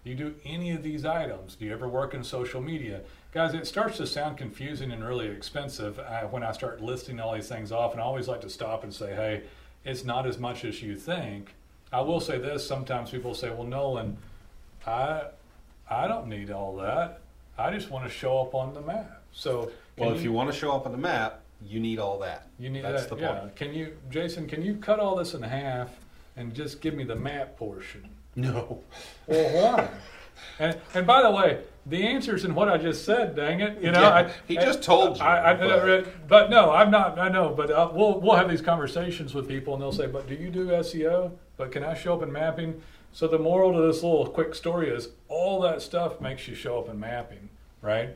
Do 0.05 0.11
you 0.11 0.17
do 0.17 0.35
any 0.45 0.73
of 0.73 0.83
these 0.83 1.05
items? 1.05 1.55
Do 1.55 1.65
you 1.65 1.73
ever 1.73 1.89
work 1.89 2.13
in 2.13 2.25
social 2.25 2.61
media? 2.61 3.03
Guys, 3.33 3.55
it 3.55 3.67
starts 3.69 3.99
to 3.99 4.07
sound 4.07 4.37
confusing 4.37 4.91
and 4.91 5.05
really 5.05 5.29
expensive 5.29 5.99
uh, 6.01 6.23
when 6.23 6.43
I 6.43 6.51
start 6.53 6.83
listing 6.83 7.21
all 7.21 7.35
these 7.35 7.49
things 7.49 7.71
off, 7.71 7.93
and 7.93 8.01
I 8.01 8.05
always 8.05 8.27
like 8.27 8.41
to 8.41 8.51
stop 8.51 8.83
and 8.83 8.93
say, 8.93 9.15
hey, 9.15 9.43
it's 9.85 10.05
not 10.05 10.27
as 10.27 10.39
much 10.39 10.65
as 10.65 10.83
you 10.83 10.97
think. 10.97 11.55
I 11.93 12.01
will 12.01 12.21
say 12.21 12.39
this 12.39 12.67
sometimes 12.67 13.11
people 13.11 13.33
say, 13.35 13.51
well, 13.51 13.65
Nolen, 13.65 14.17
I, 14.87 15.27
I 15.89 16.09
don't 16.09 16.27
need 16.27 16.51
all 16.51 16.77
that. 16.79 17.21
I 17.57 17.71
just 17.73 17.91
want 17.91 18.05
to 18.05 18.11
show 18.11 18.41
up 18.41 18.55
on 18.55 18.75
the 18.75 18.81
map. 18.81 19.23
So, 19.33 19.71
Well, 19.97 20.13
if 20.15 20.23
you 20.23 20.33
want 20.33 20.51
to 20.53 20.59
show 20.59 20.73
up 20.73 20.85
on 20.85 20.93
the 20.93 20.99
map, 20.99 21.43
you 21.65 21.79
need 21.79 22.01
all 22.01 22.19
that. 22.19 22.49
you 22.59 22.71
need 22.71 22.83
That's 22.83 23.07
that, 23.07 23.17
the 23.17 23.23
yeah. 23.23 23.39
point. 23.39 23.55
Can 23.57 23.73
you, 23.73 23.97
Jason? 24.11 24.49
Can 24.49 24.63
you 24.63 24.75
cut 24.77 24.99
all 24.99 25.15
this 25.15 25.35
in 25.35 25.43
half 25.43 25.91
and 26.37 26.53
just 26.55 26.81
give 26.81 26.95
me 26.95 27.05
the 27.05 27.15
map 27.15 27.57
portion? 27.57 28.09
No. 28.35 28.81
Well, 29.27 29.77
why? 29.77 29.89
and, 30.59 30.79
and 30.95 31.07
by 31.07 31.23
the 31.23 31.31
way, 31.31 31.61
the 31.87 32.07
answer's 32.07 32.45
in 32.45 32.55
what 32.55 32.69
I 32.69 32.79
just 32.79 33.05
said. 33.05 33.35
Dang 33.37 33.61
it! 33.61 33.83
You 33.83 33.91
know, 33.93 34.01
Yeah, 34.01 34.09
I, 34.15 34.33
he 34.47 34.57
just 34.57 34.83
told 34.83 35.19
you, 35.19 35.23
I, 35.25 35.51
I, 35.51 35.55
but- 35.55 36.29
but, 36.29 36.51
no, 36.51 36.71
I'm 36.73 36.91
not. 36.91 37.19
I 37.19 37.29
know, 37.29 37.51
but 37.51 37.71
uh, 37.71 37.91
we'll 37.93 38.21
we'll 38.21 38.37
have 38.37 38.49
these 38.49 38.63
conversations 38.63 39.35
with 39.35 39.49
people, 39.49 39.75
and 39.75 39.83
they'll 39.83 39.93
say, 39.93 40.07
"But 40.07 40.29
do 40.29 40.35
you 40.35 40.51
do 40.51 40.67
SEO? 40.69 41.33
But 41.57 41.73
can 41.73 41.83
I 41.85 41.95
show 41.95 42.15
up 42.15 42.23
in 42.23 42.33
mapping?" 42.33 42.81
So 43.13 43.29
the 43.29 43.39
moral 43.39 43.73
to 43.75 43.87
this 43.87 44.03
little 44.03 44.27
quick 44.27 44.55
story 44.55 44.89
is, 44.89 45.11
all 45.29 45.61
that 45.63 45.83
stuff 45.83 46.19
makes 46.21 46.49
you 46.49 46.55
show 46.55 46.79
up 46.79 46.89
in 46.89 46.99
mapping, 46.99 47.51
right? 47.83 48.11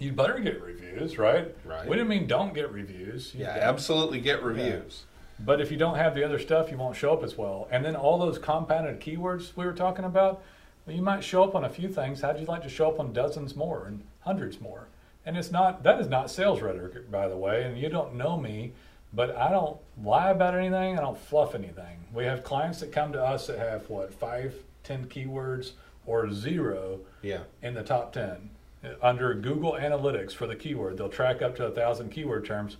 You 0.00 0.12
better 0.12 0.38
get 0.40 0.60
reviews, 0.60 1.18
right? 1.18 1.54
Right. 1.64 1.86
We 1.88 1.94
didn't 1.96 2.08
mean 2.08 2.26
don't 2.26 2.52
get 2.52 2.72
reviews. 2.72 3.32
You 3.34 3.42
Yeah, 3.44 3.54
don't. 3.54 3.62
absolutely 3.64 4.20
get 4.20 4.42
reviews. 4.42 5.04
But 5.40 5.60
if 5.60 5.70
you 5.70 5.76
don't 5.76 5.96
have 5.96 6.14
the 6.14 6.24
other 6.24 6.38
stuff, 6.38 6.70
you 6.70 6.76
won't 6.76 6.96
show 6.96 7.12
up 7.12 7.22
as 7.22 7.36
well. 7.38 7.68
And 7.70 7.84
then 7.84 7.94
all 7.96 8.18
those 8.18 8.38
compounded 8.38 9.00
keywords 9.00 9.52
we 9.56 9.64
were 9.64 9.72
talking 9.72 10.04
about, 10.04 10.42
well, 10.86 10.96
you 10.96 11.02
might 11.02 11.22
show 11.22 11.44
up 11.44 11.54
on 11.54 11.64
a 11.64 11.68
few 11.68 11.88
things. 11.88 12.20
How'd 12.22 12.40
you 12.40 12.46
like 12.46 12.62
to 12.62 12.68
show 12.68 12.88
up 12.88 12.98
on 12.98 13.12
dozens 13.12 13.54
more 13.54 13.86
and 13.86 14.02
hundreds 14.20 14.60
more? 14.60 14.88
And 15.24 15.36
it's 15.36 15.50
not 15.50 15.82
that 15.82 16.00
is 16.00 16.08
not 16.08 16.30
sales 16.30 16.60
rhetoric, 16.60 17.10
by 17.10 17.28
the 17.28 17.36
way. 17.36 17.62
And 17.64 17.78
you 17.78 17.88
don't 17.88 18.14
know 18.14 18.36
me, 18.38 18.72
but 19.12 19.34
I 19.36 19.50
don't 19.50 19.76
lie 20.02 20.30
about 20.30 20.54
anything. 20.54 20.98
I 20.98 21.02
don't 21.02 21.18
fluff 21.18 21.54
anything. 21.54 21.98
We 22.12 22.24
have 22.24 22.42
clients 22.42 22.80
that 22.80 22.92
come 22.92 23.12
to 23.12 23.22
us 23.22 23.46
that 23.46 23.58
have 23.58 23.88
what 23.90 24.12
five, 24.14 24.54
ten 24.82 25.06
keywords 25.06 25.72
or 26.06 26.30
zero 26.32 27.00
Yeah. 27.22 27.40
in 27.62 27.74
the 27.74 27.82
top 27.82 28.12
10 28.12 28.50
Uh, 28.82 28.88
under 29.02 29.34
Google 29.34 29.72
Analytics 29.72 30.32
for 30.32 30.46
the 30.46 30.54
keyword. 30.56 30.96
They'll 30.96 31.08
track 31.10 31.42
up 31.42 31.54
to 31.56 31.66
a 31.66 31.70
thousand 31.70 32.10
keyword 32.10 32.46
terms. 32.46 32.76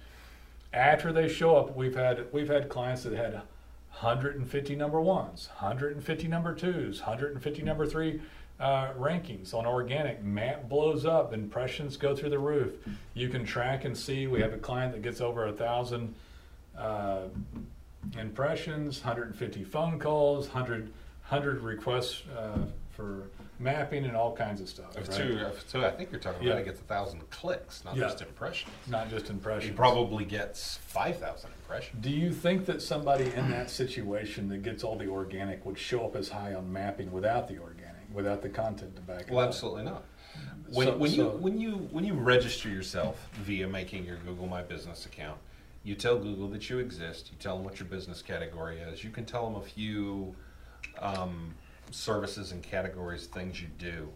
After 0.72 1.12
they 1.12 1.28
show 1.28 1.56
up, 1.56 1.74
we've 1.76 1.94
had 1.94 2.26
we've 2.32 2.48
had 2.48 2.68
clients 2.68 3.02
that 3.04 3.14
had 3.14 3.34
150 3.34 4.76
number 4.76 5.00
ones, 5.00 5.48
150 5.58 6.28
number 6.28 6.54
twos, 6.54 7.00
150 7.00 7.62
number 7.62 7.86
three 7.86 8.20
uh, 8.60 8.92
rankings 8.92 9.54
on 9.54 9.64
organic. 9.66 10.22
Map 10.22 10.68
blows 10.68 11.06
up, 11.06 11.32
impressions 11.32 11.96
go 11.96 12.14
through 12.14 12.30
the 12.30 12.38
roof. 12.38 12.74
You 13.14 13.28
can 13.28 13.44
track 13.44 13.84
and 13.84 13.96
see. 13.96 14.26
We 14.26 14.40
have 14.40 14.52
a 14.52 14.58
client 14.58 14.92
that 14.92 15.02
gets 15.02 15.20
over 15.20 15.46
a 15.46 15.52
thousand 15.52 16.14
uh, 16.76 17.22
impressions, 18.18 19.00
150 19.00 19.64
phone 19.64 19.98
calls, 19.98 20.46
100 20.48 20.92
100 21.28 21.60
requests 21.60 22.22
uh, 22.36 22.58
for 22.90 23.28
mapping 23.58 24.04
and 24.04 24.16
all 24.16 24.34
kinds 24.34 24.60
of 24.60 24.68
stuff. 24.68 24.96
If 24.96 25.08
right? 25.08 25.16
two, 25.16 25.38
if 25.38 25.70
two, 25.70 25.84
I 25.84 25.90
think 25.90 26.10
you're 26.12 26.20
talking 26.20 26.42
Yeah. 26.42 26.52
about 26.52 26.60
he 26.60 26.64
gets 26.66 26.80
a 26.80 26.84
thousand 26.84 27.28
clicks, 27.30 27.84
not 27.84 27.96
Yeah. 27.96 28.04
just 28.04 28.20
impressions. 28.22 28.72
Not 28.86 29.10
just 29.10 29.30
impressions. 29.30 29.70
He 29.70 29.76
probably 29.76 30.24
gets 30.24 30.76
five 30.78 31.18
thousand 31.18 31.50
impressions. 31.60 32.02
Do 32.02 32.10
you 32.10 32.32
think 32.32 32.66
that 32.66 32.80
somebody 32.82 33.32
in 33.34 33.50
that 33.50 33.70
situation 33.70 34.48
that 34.50 34.62
gets 34.62 34.84
all 34.84 34.96
the 34.96 35.08
organic 35.08 35.64
would 35.66 35.78
show 35.78 36.04
up 36.04 36.14
as 36.16 36.28
high 36.28 36.54
on 36.54 36.72
mapping 36.72 37.10
without 37.10 37.48
the 37.48 37.58
organic, 37.58 38.02
without 38.12 38.42
the 38.42 38.48
content 38.48 38.94
to 38.96 39.02
back 39.02 39.22
it 39.22 39.30
Well, 39.30 39.40
up? 39.44 39.48
absolutely 39.48 39.84
not. 39.84 40.04
When, 40.70 40.86
So- 40.88 40.96
when 40.98 41.10
you 41.12 41.24
when 41.28 41.58
you 41.60 41.72
when 41.90 42.04
you 42.04 42.14
register 42.14 42.68
yourself 42.68 43.28
via 43.34 43.66
making 43.66 44.04
your 44.04 44.16
Google 44.18 44.46
My 44.46 44.62
Business 44.62 45.04
account, 45.06 45.38
you 45.82 45.94
tell 45.94 46.18
Google 46.18 46.48
that 46.48 46.68
you 46.70 46.78
exist. 46.78 47.30
You 47.32 47.38
tell 47.38 47.56
them 47.56 47.64
what 47.64 47.80
your 47.80 47.88
business 47.88 48.22
category 48.22 48.78
is. 48.78 49.02
You 49.02 49.10
can 49.10 49.24
tell 49.24 49.46
them 49.50 49.56
a 49.60 49.64
few 49.64 50.36
um, 51.00 51.54
services 51.90 52.52
and 52.52 52.62
categories, 52.62 53.26
things 53.26 53.60
you 53.60 53.68
do, 53.78 54.08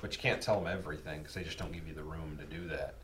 but 0.00 0.14
you 0.14 0.20
can't 0.20 0.40
tell 0.40 0.60
them 0.60 0.72
everything 0.72 1.20
because 1.20 1.34
they 1.34 1.44
just 1.44 1.58
don't 1.58 1.72
give 1.72 1.86
you 1.88 1.94
the 1.94 2.02
room 2.02 2.38
to 2.38 2.56
do 2.56 2.68
that. 2.68 2.94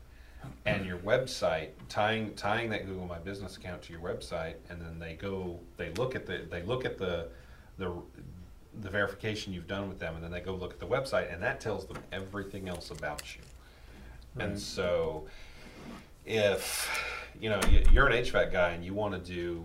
And 0.65 0.85
your 0.85 0.97
website, 0.97 1.69
tying 1.87 2.33
tying 2.33 2.69
that 2.71 2.87
Google 2.87 3.05
My 3.05 3.19
Business 3.19 3.57
account 3.57 3.83
to 3.83 3.93
your 3.93 4.01
website, 4.01 4.55
and 4.69 4.81
then 4.81 4.97
they 4.97 5.13
go, 5.13 5.59
they 5.77 5.91
look 5.93 6.15
at 6.15 6.25
the 6.25 6.45
they 6.49 6.63
look 6.63 6.83
at 6.83 6.97
the 6.97 7.27
the 7.77 7.93
the 8.81 8.89
verification 8.89 9.53
you've 9.53 9.67
done 9.67 9.87
with 9.89 9.99
them, 9.99 10.15
and 10.15 10.23
then 10.23 10.31
they 10.31 10.39
go 10.39 10.55
look 10.55 10.71
at 10.71 10.79
the 10.79 10.87
website, 10.87 11.31
and 11.31 11.41
that 11.43 11.59
tells 11.59 11.85
them 11.85 11.97
everything 12.11 12.69
else 12.69 12.89
about 12.89 13.35
you. 13.35 13.41
And 14.39 14.57
so, 14.57 15.25
if 16.25 16.89
you 17.39 17.49
know 17.49 17.59
you're 17.91 18.07
an 18.07 18.23
HVAC 18.23 18.51
guy 18.51 18.71
and 18.71 18.83
you 18.83 18.93
want 18.93 19.13
to 19.13 19.31
do 19.31 19.63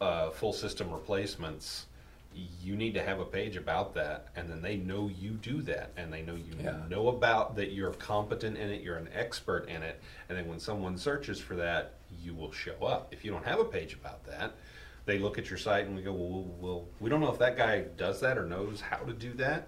uh, 0.00 0.30
full 0.30 0.52
system 0.52 0.90
replacements, 0.90 1.86
you 2.34 2.76
need 2.76 2.94
to 2.94 3.02
have 3.02 3.18
a 3.20 3.24
page 3.24 3.56
about 3.56 3.94
that, 3.94 4.28
and 4.36 4.48
then 4.48 4.62
they 4.62 4.76
know 4.76 5.08
you 5.08 5.30
do 5.30 5.62
that, 5.62 5.92
and 5.96 6.12
they 6.12 6.22
know 6.22 6.34
you 6.34 6.54
Yeah. 6.62 6.76
know 6.88 7.08
about 7.08 7.56
that. 7.56 7.72
You're 7.72 7.92
competent 7.94 8.56
in 8.56 8.70
it. 8.70 8.82
You're 8.82 8.96
an 8.98 9.08
expert 9.12 9.68
in 9.68 9.82
it, 9.82 10.00
and 10.28 10.38
then 10.38 10.46
when 10.46 10.60
someone 10.60 10.96
searches 10.98 11.40
for 11.40 11.56
that, 11.56 11.94
you 12.22 12.34
will 12.34 12.52
show 12.52 12.76
up. 12.84 13.12
If 13.12 13.24
you 13.24 13.30
don't 13.32 13.44
have 13.44 13.58
a 13.58 13.64
page 13.64 13.94
about 13.94 14.24
that, 14.26 14.52
they 15.06 15.18
look 15.18 15.38
at 15.38 15.48
your 15.50 15.58
site 15.58 15.86
and 15.86 15.96
we 15.96 16.02
go, 16.02 16.12
well, 16.12 16.44
well, 16.60 16.84
we 17.00 17.08
don't 17.10 17.20
know 17.20 17.32
if 17.32 17.38
that 17.38 17.56
guy 17.56 17.80
does 17.96 18.20
that 18.20 18.36
or 18.38 18.44
knows 18.44 18.80
how 18.82 18.98
to 18.98 19.12
do 19.12 19.32
that, 19.34 19.66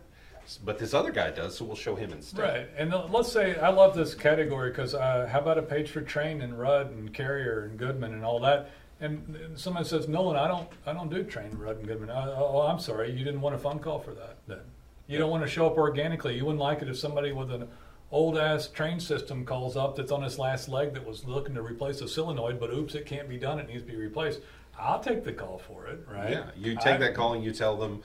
but 0.65 0.79
this 0.79 0.93
other 0.95 1.11
guy 1.11 1.31
does, 1.31 1.57
so 1.57 1.65
we'll 1.65 1.77
show 1.77 1.95
him 1.97 2.13
instead. 2.13 2.41
Right, 2.43 2.69
and 2.77 2.93
let's 3.11 3.33
say 3.33 3.57
I 3.59 3.71
love 3.71 3.95
this 3.95 4.15
category 4.15 4.71
because 4.71 4.95
uh, 4.95 5.29
how 5.33 5.41
about 5.41 5.59
a 5.59 5.63
page 5.63 5.91
for 5.91 6.03
Trane 6.03 6.43
and 6.43 6.53
Ruud 6.55 6.89
and 6.93 7.13
Carrier 7.13 7.65
and 7.65 7.79
Goodman 7.79 8.13
and 8.13 8.25
all 8.25 8.39
that? 8.41 8.71
And, 9.01 9.35
and 9.35 9.59
someone 9.59 9.85
says, 9.85 10.09
Nolen, 10.09 10.37
I 10.37 10.47
don't, 10.47 10.69
I 10.87 10.93
don't 10.93 11.11
do 11.11 11.25
Trane, 11.25 11.57
Ruud, 11.57 11.79
and 11.79 11.87
Goodman. 11.87 12.11
Uh, 12.11 12.35
oh, 12.37 12.61
I'm 12.63 12.79
sorry, 12.79 13.11
you 13.11 13.25
didn't 13.25 13.41
want 13.41 13.55
a 13.55 13.59
phone 13.59 13.79
call 13.79 13.99
for 13.99 14.13
that. 14.13 14.37
Then 14.47 14.61
you 15.07 15.19
don't 15.19 15.31
want 15.31 15.43
to 15.43 15.49
show 15.49 15.67
up 15.67 15.77
organically. 15.79 16.37
You 16.37 16.45
wouldn't 16.45 16.61
like 16.61 16.83
it 16.83 16.89
if 16.89 16.99
somebody 16.99 17.33
with 17.33 17.51
an 17.51 17.67
old 18.13 18.37
ass 18.37 18.69
Trane 18.69 19.01
system 19.01 19.45
calls 19.45 19.77
up 19.77 19.97
that's 19.97 20.13
on 20.13 20.23
its 20.23 20.39
last 20.39 20.69
leg 20.69 20.93
that 20.95 21.07
was 21.07 21.25
looking 21.25 21.55
to 21.55 21.63
replace 21.63 22.01
a 22.01 22.09
solenoid, 22.09 22.61
but 22.61 22.71
oops, 22.71 22.95
it 22.95 23.07
can't 23.07 23.29
be 23.29 23.39
done. 23.39 23.59
It 23.59 23.69
needs 23.69 23.83
to 23.83 23.89
be 23.89 23.97
replaced. 23.97 24.41
I'll 24.81 25.01
take 25.01 25.25
the 25.25 25.33
call 25.33 25.59
for 25.59 25.87
it, 25.87 26.01
right? 26.11 26.31
Yeah, 26.31 26.51
you 26.57 26.75
take 26.75 26.95
I- 26.95 26.99
that 26.99 27.15
call 27.15 27.35
and 27.35 27.45
you 27.45 27.53
tell 27.53 27.77
them, 27.77 28.03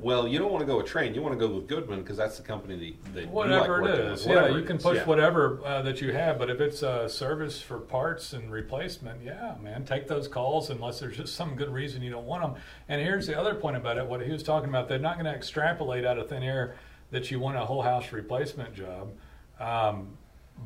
well, 0.00 0.26
you 0.26 0.38
don't 0.38 0.50
want 0.50 0.60
to 0.60 0.66
go 0.66 0.76
with 0.78 0.86
Trane, 0.86 1.14
you 1.14 1.22
want 1.22 1.38
to 1.38 1.46
go 1.46 1.52
with 1.54 1.66
Goodman 1.66 2.00
because 2.02 2.16
that's 2.16 2.36
the 2.36 2.42
company 2.42 2.96
that, 3.04 3.14
that 3.14 3.28
whatever 3.28 3.78
you 3.78 3.82
like 3.82 3.94
it 3.94 4.00
is. 4.00 4.26
with. 4.26 4.36
yeah, 4.36 4.48
you 4.48 4.62
can 4.62 4.78
push 4.78 4.96
yeah. 4.96 5.04
whatever 5.04 5.60
uh, 5.64 5.82
that 5.82 6.00
you 6.00 6.12
have, 6.12 6.38
but 6.38 6.50
if 6.50 6.60
it's 6.60 6.82
a 6.82 7.08
service 7.08 7.60
for 7.60 7.78
parts 7.78 8.32
and 8.32 8.50
replacement, 8.50 9.22
yeah, 9.22 9.54
man, 9.62 9.84
take 9.84 10.08
those 10.08 10.28
calls 10.28 10.70
unless 10.70 11.00
there's 11.00 11.16
just 11.16 11.34
some 11.34 11.54
good 11.54 11.70
reason 11.70 12.02
you 12.02 12.10
don't 12.10 12.26
want 12.26 12.42
them. 12.42 12.62
And 12.88 13.00
here's 13.00 13.26
the 13.26 13.38
other 13.38 13.54
point 13.54 13.76
about 13.76 13.98
it: 13.98 14.06
what 14.06 14.20
he 14.20 14.32
was 14.32 14.42
talking 14.42 14.68
about, 14.68 14.88
they're 14.88 14.98
not 14.98 15.14
going 15.14 15.26
to 15.26 15.34
extrapolate 15.34 16.04
out 16.04 16.18
of 16.18 16.28
thin 16.28 16.42
air 16.42 16.74
that 17.10 17.30
you 17.30 17.40
want 17.40 17.56
a 17.56 17.64
whole 17.64 17.82
house 17.82 18.12
replacement 18.12 18.74
job. 18.74 19.12
Um, 19.60 20.16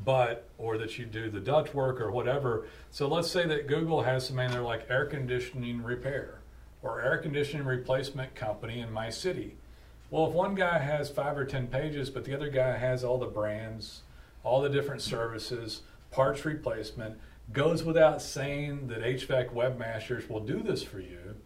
but 0.04 0.48
or 0.58 0.78
that 0.78 0.98
you 0.98 1.06
do 1.06 1.30
the 1.30 1.40
duct 1.40 1.74
work 1.74 2.00
or 2.00 2.10
whatever. 2.10 2.66
So 2.90 3.06
let's 3.08 3.30
say 3.30 3.46
that 3.46 3.66
Google 3.66 4.02
has 4.02 4.26
something 4.26 4.50
they're 4.50 4.62
like 4.62 4.86
air 4.88 5.06
conditioning 5.06 5.82
repair 5.82 6.40
or 6.82 7.00
air 7.00 7.18
conditioning 7.18 7.66
replacement 7.66 8.34
company 8.34 8.80
in 8.80 8.92
my 8.92 9.10
city. 9.10 9.56
Well, 10.10 10.26
if 10.26 10.32
one 10.32 10.54
guy 10.54 10.78
has 10.78 11.10
five 11.10 11.38
or 11.38 11.44
ten 11.44 11.68
pages, 11.68 12.10
but 12.10 12.24
the 12.24 12.34
other 12.34 12.50
guy 12.50 12.76
has 12.76 13.04
all 13.04 13.18
the 13.18 13.26
brands, 13.26 14.02
all 14.44 14.60
the 14.60 14.68
different 14.68 15.00
services, 15.00 15.82
parts 16.10 16.44
replacement, 16.44 17.18
goes 17.52 17.84
without 17.84 18.20
saying 18.20 18.88
that 18.88 19.02
HVAC 19.02 19.52
webmasters 19.54 20.28
will 20.28 20.40
do 20.40 20.62
this 20.62 20.82
for 20.82 21.00
you. 21.00 21.36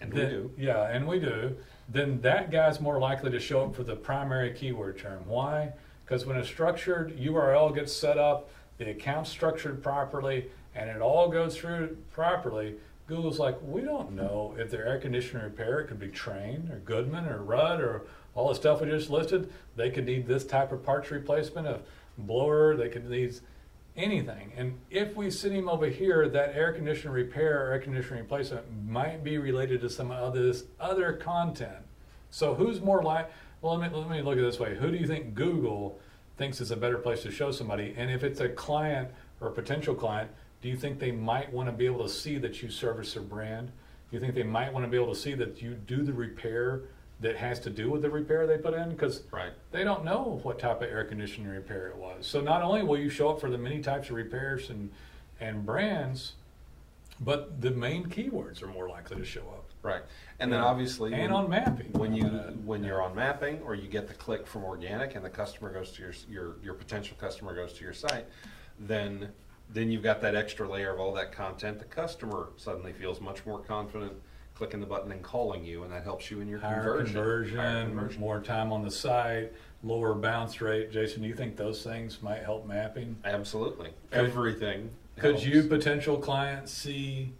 And 0.00 0.12
we 0.12 0.20
do. 0.20 0.50
Yeah, 0.56 0.88
and 0.88 1.06
we 1.06 1.18
do. 1.18 1.56
Then 1.88 2.20
that 2.22 2.50
guy's 2.50 2.80
more 2.80 2.98
likely 2.98 3.30
to 3.30 3.40
show 3.40 3.64
up 3.64 3.74
for 3.74 3.84
the 3.84 3.96
primary 3.96 4.52
keyword 4.52 4.98
term. 4.98 5.26
Why? 5.26 5.72
Because 6.10 6.26
when 6.26 6.38
a 6.38 6.44
structured 6.44 7.16
URL 7.16 7.72
gets 7.72 7.92
set 7.92 8.18
up, 8.18 8.50
the 8.78 8.90
account's 8.90 9.30
structured 9.30 9.80
properly, 9.80 10.50
and 10.74 10.90
it 10.90 11.00
all 11.00 11.28
goes 11.28 11.56
through 11.56 11.98
properly, 12.12 12.74
Google's 13.06 13.38
like, 13.38 13.56
we 13.62 13.82
don't 13.82 14.10
know 14.16 14.56
if 14.58 14.72
their 14.72 14.84
air 14.84 14.98
conditioner 14.98 15.44
repair, 15.44 15.84
could 15.84 16.00
be 16.00 16.08
Trane 16.08 16.68
or 16.68 16.80
Goodman 16.80 17.26
or 17.26 17.38
Ruud 17.44 17.78
or 17.78 18.06
all 18.34 18.48
the 18.48 18.56
stuff 18.56 18.80
we 18.80 18.88
just 18.88 19.08
listed. 19.08 19.52
They 19.76 19.88
could 19.88 20.04
need 20.04 20.26
this 20.26 20.44
type 20.44 20.72
of 20.72 20.82
parts 20.82 21.12
replacement, 21.12 21.68
a 21.68 21.78
blower, 22.18 22.76
they 22.76 22.88
could 22.88 23.08
need 23.08 23.36
anything. 23.96 24.52
And 24.56 24.80
if 24.90 25.14
we 25.14 25.30
send 25.30 25.54
him 25.54 25.68
over 25.68 25.86
here, 25.86 26.28
that 26.28 26.56
air 26.56 26.72
conditioner 26.72 27.14
repair 27.14 27.68
or 27.68 27.72
air 27.72 27.78
conditioner 27.78 28.20
replacement 28.20 28.64
might 28.84 29.22
be 29.22 29.38
related 29.38 29.80
to 29.82 29.88
some 29.88 30.10
of 30.10 30.34
this 30.34 30.64
other 30.80 31.12
content. 31.12 31.84
So 32.30 32.54
who's 32.54 32.80
more 32.80 33.00
like? 33.00 33.30
Well, 33.62 33.76
let 33.76 33.92
me 33.92 33.98
let 33.98 34.08
me 34.08 34.22
look 34.22 34.34
at 34.34 34.38
it 34.38 34.42
this 34.42 34.58
way. 34.58 34.74
Who 34.76 34.90
do 34.90 34.96
you 34.96 35.06
think 35.06 35.34
Google 35.34 35.98
thinks 36.38 36.60
is 36.60 36.70
a 36.70 36.76
better 36.76 36.98
place 36.98 37.22
to 37.22 37.30
show 37.30 37.50
somebody? 37.52 37.94
And 37.96 38.10
if 38.10 38.24
it's 38.24 38.40
a 38.40 38.48
client 38.48 39.10
or 39.40 39.48
a 39.48 39.52
potential 39.52 39.94
client, 39.94 40.30
do 40.62 40.68
you 40.68 40.76
think 40.76 40.98
they 40.98 41.12
might 41.12 41.52
want 41.52 41.68
to 41.68 41.72
be 41.72 41.86
able 41.86 42.02
to 42.02 42.08
see 42.08 42.38
that 42.38 42.62
you 42.62 42.70
service 42.70 43.14
their 43.14 43.22
brand? 43.22 43.68
Do 44.10 44.16
you 44.16 44.20
think 44.20 44.34
they 44.34 44.42
might 44.42 44.72
want 44.72 44.84
to 44.84 44.90
be 44.90 44.96
able 44.96 45.12
to 45.14 45.18
see 45.20 45.34
that 45.34 45.60
you 45.62 45.74
do 45.74 46.02
the 46.02 46.12
repair 46.12 46.82
that 47.20 47.36
has 47.36 47.60
to 47.60 47.70
do 47.70 47.90
with 47.90 48.00
the 48.02 48.08
repair 48.10 48.46
they 48.46 48.56
put 48.56 48.72
in 48.72 48.88
because 48.90 49.22
Right. 49.30 49.52
they 49.72 49.84
don't 49.84 50.04
know 50.04 50.40
what 50.42 50.58
type 50.58 50.78
of 50.78 50.88
air 50.88 51.04
conditioning 51.04 51.50
repair 51.50 51.88
it 51.88 51.96
was. 51.96 52.26
So 52.26 52.40
not 52.40 52.62
only 52.62 52.82
will 52.82 52.98
you 52.98 53.10
show 53.10 53.28
up 53.28 53.40
for 53.40 53.50
the 53.50 53.58
many 53.58 53.82
types 53.82 54.08
of 54.08 54.16
repairs 54.16 54.70
and 54.70 54.90
and 55.38 55.64
brands, 55.64 56.34
but 57.20 57.60
the 57.62 57.70
main 57.70 58.04
keywords 58.06 58.62
are 58.62 58.66
more 58.66 58.88
likely 58.88 59.16
to 59.16 59.24
show 59.24 59.40
up. 59.40 59.59
Right. 59.82 60.02
And 60.38 60.52
then 60.52 60.60
obviously 60.60 61.12
and 61.14 61.32
when- 61.32 61.44
on 61.44 61.50
mapping. 61.50 61.92
when 61.92 62.14
you 62.14 62.26
Uh, 62.26 62.50
when 62.64 62.84
you're 62.84 63.00
on 63.02 63.14
mapping 63.14 63.60
or 63.62 63.74
you 63.74 63.88
get 63.88 64.08
the 64.08 64.14
click 64.14 64.46
from 64.46 64.64
organic 64.64 65.14
and 65.14 65.24
the 65.24 65.30
customer 65.30 65.72
goes 65.72 65.92
to 65.92 66.02
your 66.02 66.12
your 66.28 66.56
your 66.62 66.74
potential 66.74 67.16
customer 67.18 67.54
goes 67.54 67.72
to 67.74 67.84
your 67.84 67.92
site 67.94 68.26
then 68.78 69.32
then 69.72 69.90
you've 69.90 70.02
got 70.02 70.20
that 70.20 70.34
extra 70.34 70.68
layer 70.68 70.92
of 70.92 71.00
all 71.00 71.12
that 71.14 71.32
content 71.32 71.78
the 71.78 71.84
customer 71.84 72.48
suddenly 72.56 72.92
feels 72.92 73.20
much 73.20 73.46
more 73.46 73.58
confident 73.60 74.12
clicking 74.54 74.80
the 74.80 74.86
button 74.86 75.10
and 75.12 75.22
calling 75.22 75.64
you 75.64 75.82
and 75.84 75.92
that 75.92 76.02
helps 76.04 76.30
you 76.30 76.40
in 76.40 76.48
your 76.48 76.58
higher 76.58 76.82
conversion 76.82 77.14
conversion, 77.14 77.56
Higher 77.56 77.84
conversion. 77.86 78.20
more 78.20 78.40
time 78.42 78.72
on 78.72 78.82
the 78.82 78.90
site, 78.90 79.50
lower 79.82 80.14
bounce 80.14 80.60
rate. 80.60 80.90
Jason, 80.92 81.22
do 81.22 81.28
you 81.28 81.34
think 81.34 81.56
those 81.56 81.82
things 81.82 82.20
might 82.20 82.42
help 82.42 82.66
mapping? 82.66 83.16
absolutely 83.24 83.90
everything 84.12 84.90
Could 85.16 85.36
helps. 85.36 85.46
you 85.46 85.62
potential 85.62 86.18
clients 86.18 86.70
see 86.72 87.32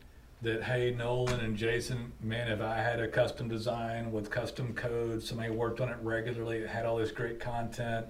that 0.43 0.63
hey 0.63 0.95
Nolen 0.97 1.41
and 1.41 1.57
Jason, 1.57 2.13
man, 2.23 2.51
if 2.51 2.61
I 2.61 2.77
had 2.77 3.01
a 3.01 3.09
custom 3.09 3.49
design 3.49 4.11
with 4.11 4.31
custom 4.31 4.75
code, 4.75 5.23
somebody 5.23 5.51
worked 5.51 5.81
on 5.81 5.89
it 5.89 5.99
regularly, 6.03 6.59
it 6.59 6.69
had 6.69 6.87
all 6.87 6.97
this 6.97 7.13
great 7.13 7.41
content. 7.41 8.07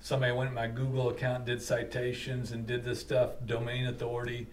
Somebody 0.00 0.32
went 0.32 0.48
at 0.48 0.54
my 0.54 0.68
Google 0.68 1.08
account, 1.08 1.46
did 1.46 1.60
citations, 1.60 2.52
and 2.52 2.66
did 2.66 2.84
this 2.84 3.00
stuff, 3.00 3.30
domain 3.44 3.86
authority. 3.86 4.46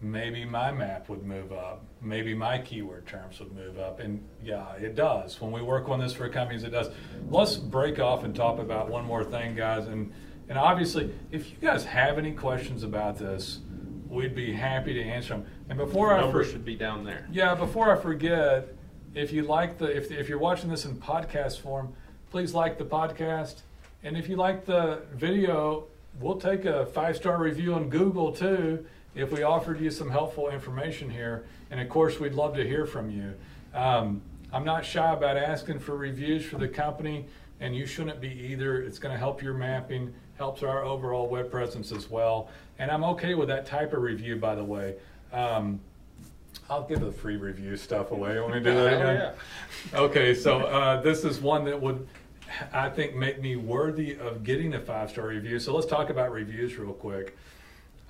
Maybe 0.00 0.44
my 0.44 0.72
map 0.72 1.08
would 1.08 1.22
move 1.24 1.52
up. 1.52 1.84
Maybe 2.00 2.34
my 2.34 2.58
keyword 2.58 3.06
terms 3.06 3.38
would 3.38 3.54
move 3.54 3.78
up. 3.78 4.00
And 4.00 4.22
yeah, 4.42 4.72
it 4.74 4.96
does. 4.96 5.40
When 5.40 5.52
we 5.52 5.62
work 5.62 5.88
on 5.88 6.00
this 6.00 6.12
for 6.12 6.28
companies, 6.28 6.64
it 6.64 6.70
does. 6.70 6.90
Let's 7.30 7.56
break 7.56 8.00
off 8.00 8.24
and 8.24 8.34
talk 8.34 8.58
about 8.58 8.88
one 8.88 9.04
more 9.04 9.22
thing, 9.24 9.54
guys. 9.54 9.86
And 9.86 10.12
and 10.48 10.58
obviously, 10.58 11.14
if 11.30 11.50
you 11.50 11.56
guys 11.60 11.84
have 11.84 12.18
any 12.18 12.32
questions 12.32 12.82
about 12.82 13.18
this, 13.18 13.60
we'd 14.08 14.34
be 14.34 14.52
happy 14.52 14.92
to 14.94 15.02
answer 15.02 15.30
them. 15.30 15.46
And 15.68 15.78
before 15.78 16.14
I 16.14 16.20
number 16.20 16.44
should 16.44 16.64
be 16.64 16.74
down 16.74 17.04
there 17.04 17.26
yeah, 17.32 17.54
before 17.54 17.90
I 17.90 18.00
forget, 18.00 18.68
if 19.14 19.32
you 19.32 19.42
like 19.42 19.78
the 19.78 19.86
if 19.86 20.10
if 20.10 20.28
you're 20.28 20.38
watching 20.38 20.70
this 20.70 20.84
in 20.84 20.96
podcast 20.96 21.60
form, 21.60 21.94
please 22.30 22.54
like 22.54 22.78
the 22.78 22.84
podcast. 22.84 23.62
And 24.02 24.16
if 24.16 24.28
you 24.28 24.36
like 24.36 24.66
the 24.66 25.02
video, 25.14 25.86
we'll 26.20 26.38
take 26.38 26.64
a 26.66 26.86
five 26.86 27.16
star 27.16 27.38
review 27.38 27.74
on 27.74 27.88
Google 27.88 28.32
too. 28.32 28.84
If 29.14 29.30
we 29.30 29.42
offered 29.42 29.80
you 29.80 29.90
some 29.90 30.10
helpful 30.10 30.50
information 30.50 31.08
here, 31.08 31.44
and 31.70 31.80
of 31.80 31.88
course, 31.88 32.18
we'd 32.18 32.34
love 32.34 32.54
to 32.56 32.66
hear 32.66 32.84
from 32.84 33.10
you. 33.10 33.34
Um, 33.72 34.20
I'm 34.52 34.64
not 34.64 34.84
shy 34.84 35.12
about 35.12 35.36
asking 35.36 35.78
for 35.80 35.96
reviews 35.96 36.44
for 36.44 36.58
the 36.58 36.68
company, 36.68 37.26
and 37.60 37.76
you 37.76 37.86
shouldn't 37.86 38.20
be 38.20 38.28
either. 38.28 38.82
It's 38.82 38.98
going 38.98 39.12
to 39.12 39.18
help 39.18 39.42
your 39.42 39.54
mapping, 39.54 40.12
helps 40.36 40.62
our 40.62 40.84
overall 40.84 41.28
web 41.28 41.50
presence 41.50 41.92
as 41.92 42.10
well. 42.10 42.48
And 42.78 42.90
I'm 42.90 43.04
okay 43.04 43.34
with 43.34 43.48
that 43.48 43.66
type 43.66 43.92
of 43.92 44.02
review, 44.02 44.36
by 44.36 44.54
the 44.54 44.64
way. 44.64 44.96
Um, 45.34 45.80
I'll 46.70 46.84
give 46.86 47.00
the 47.00 47.10
free 47.12 47.36
review 47.36 47.76
stuff 47.76 48.12
away. 48.12 48.40
when 48.40 48.52
we 48.52 48.60
do 48.60 48.64
that 48.74 48.92
Oh, 48.94 49.10
again? 49.10 49.32
Okay, 49.94 50.34
so 50.34 50.60
uh, 50.60 51.00
this 51.02 51.24
is 51.24 51.40
one 51.40 51.64
that 51.64 51.80
would, 51.80 52.06
I 52.72 52.88
think, 52.88 53.16
make 53.16 53.40
me 53.40 53.56
worthy 53.56 54.16
of 54.16 54.44
getting 54.44 54.74
a 54.74 54.80
five 54.80 55.10
star 55.10 55.26
review. 55.26 55.58
So 55.58 55.74
let's 55.74 55.86
talk 55.86 56.08
about 56.10 56.30
reviews 56.30 56.76
real 56.78 56.92
quick. 56.92 57.36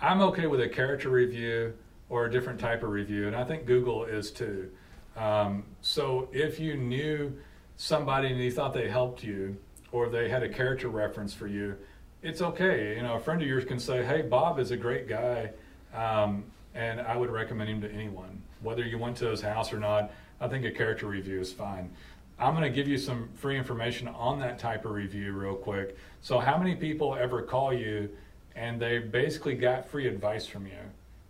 I'm 0.00 0.20
okay 0.20 0.46
with 0.46 0.60
a 0.60 0.68
character 0.68 1.08
review 1.08 1.72
or 2.10 2.26
a 2.26 2.30
different 2.30 2.60
type 2.60 2.82
of 2.82 2.90
review, 2.90 3.26
and 3.26 3.34
I 3.34 3.44
think 3.44 3.64
Google 3.64 4.04
is 4.04 4.30
too. 4.30 4.70
Um, 5.16 5.64
so 5.80 6.28
if 6.32 6.60
you 6.60 6.76
knew 6.76 7.32
somebody 7.76 8.28
and 8.28 8.38
you 8.38 8.50
thought 8.50 8.74
they 8.74 8.88
helped 8.88 9.24
you, 9.24 9.56
or 9.90 10.08
they 10.10 10.28
had 10.28 10.42
a 10.42 10.48
character 10.48 10.88
reference 10.88 11.32
for 11.32 11.46
you, 11.46 11.76
it's 12.22 12.42
okay. 12.42 12.96
You 12.96 13.02
know, 13.02 13.14
a 13.14 13.20
friend 13.20 13.40
of 13.40 13.48
yours 13.48 13.64
can 13.64 13.78
say, 13.80 14.04
"Hey, 14.04 14.22
Bob 14.22 14.58
is 14.58 14.70
a 14.70 14.76
great 14.76 15.08
guy," 15.08 15.50
um, 15.94 16.44
and 16.74 17.00
I 17.00 17.16
would 17.16 17.30
recommend 17.30 17.70
him 17.70 17.80
to 17.82 17.90
anyone, 17.90 18.42
whether 18.60 18.84
you 18.84 18.98
went 18.98 19.16
to 19.18 19.26
his 19.26 19.40
house 19.40 19.72
or 19.72 19.78
not. 19.78 20.12
I 20.40 20.48
think 20.48 20.64
a 20.64 20.70
character 20.70 21.06
review 21.06 21.40
is 21.40 21.52
fine. 21.52 21.90
I'm 22.38 22.54
going 22.54 22.64
to 22.64 22.70
give 22.70 22.88
you 22.88 22.98
some 22.98 23.28
free 23.34 23.56
information 23.56 24.08
on 24.08 24.40
that 24.40 24.58
type 24.58 24.84
of 24.84 24.90
review 24.90 25.32
real 25.32 25.54
quick. 25.54 25.96
So, 26.20 26.40
how 26.40 26.58
many 26.58 26.74
people 26.74 27.14
ever 27.14 27.42
call 27.42 27.72
you 27.72 28.10
and 28.56 28.80
they 28.80 28.98
basically 28.98 29.54
got 29.54 29.88
free 29.88 30.08
advice 30.08 30.46
from 30.46 30.66
you? 30.66 30.72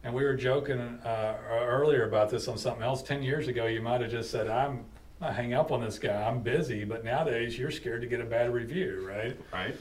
And 0.02 0.14
we 0.14 0.24
were 0.24 0.35
joking 0.35 0.80
uh, 0.80 1.37
earlier 1.50 2.07
about 2.07 2.30
this 2.30 2.48
on 2.48 2.57
something 2.57 2.83
else. 2.83 3.02
Ten 3.02 3.22
years 3.22 3.48
ago, 3.48 3.66
you 3.66 3.83
might 3.83 4.00
have 4.00 4.11
just 4.11 4.30
said, 4.30 4.48
"I'm 4.48 4.85
I 5.20 5.33
hang 5.33 5.52
up 5.54 5.72
on 5.72 5.83
this 5.83 5.98
guy. 5.98 6.26
I'm 6.26 6.40
busy." 6.40 6.85
But 6.85 7.04
nowadays, 7.04 7.59
you're 7.59 7.70
scared 7.70 8.00
to 8.00 8.07
get 8.07 8.20
a 8.20 8.24
bad 8.24 8.52
review, 8.52 9.07
right? 9.07 9.37
right 9.52 9.76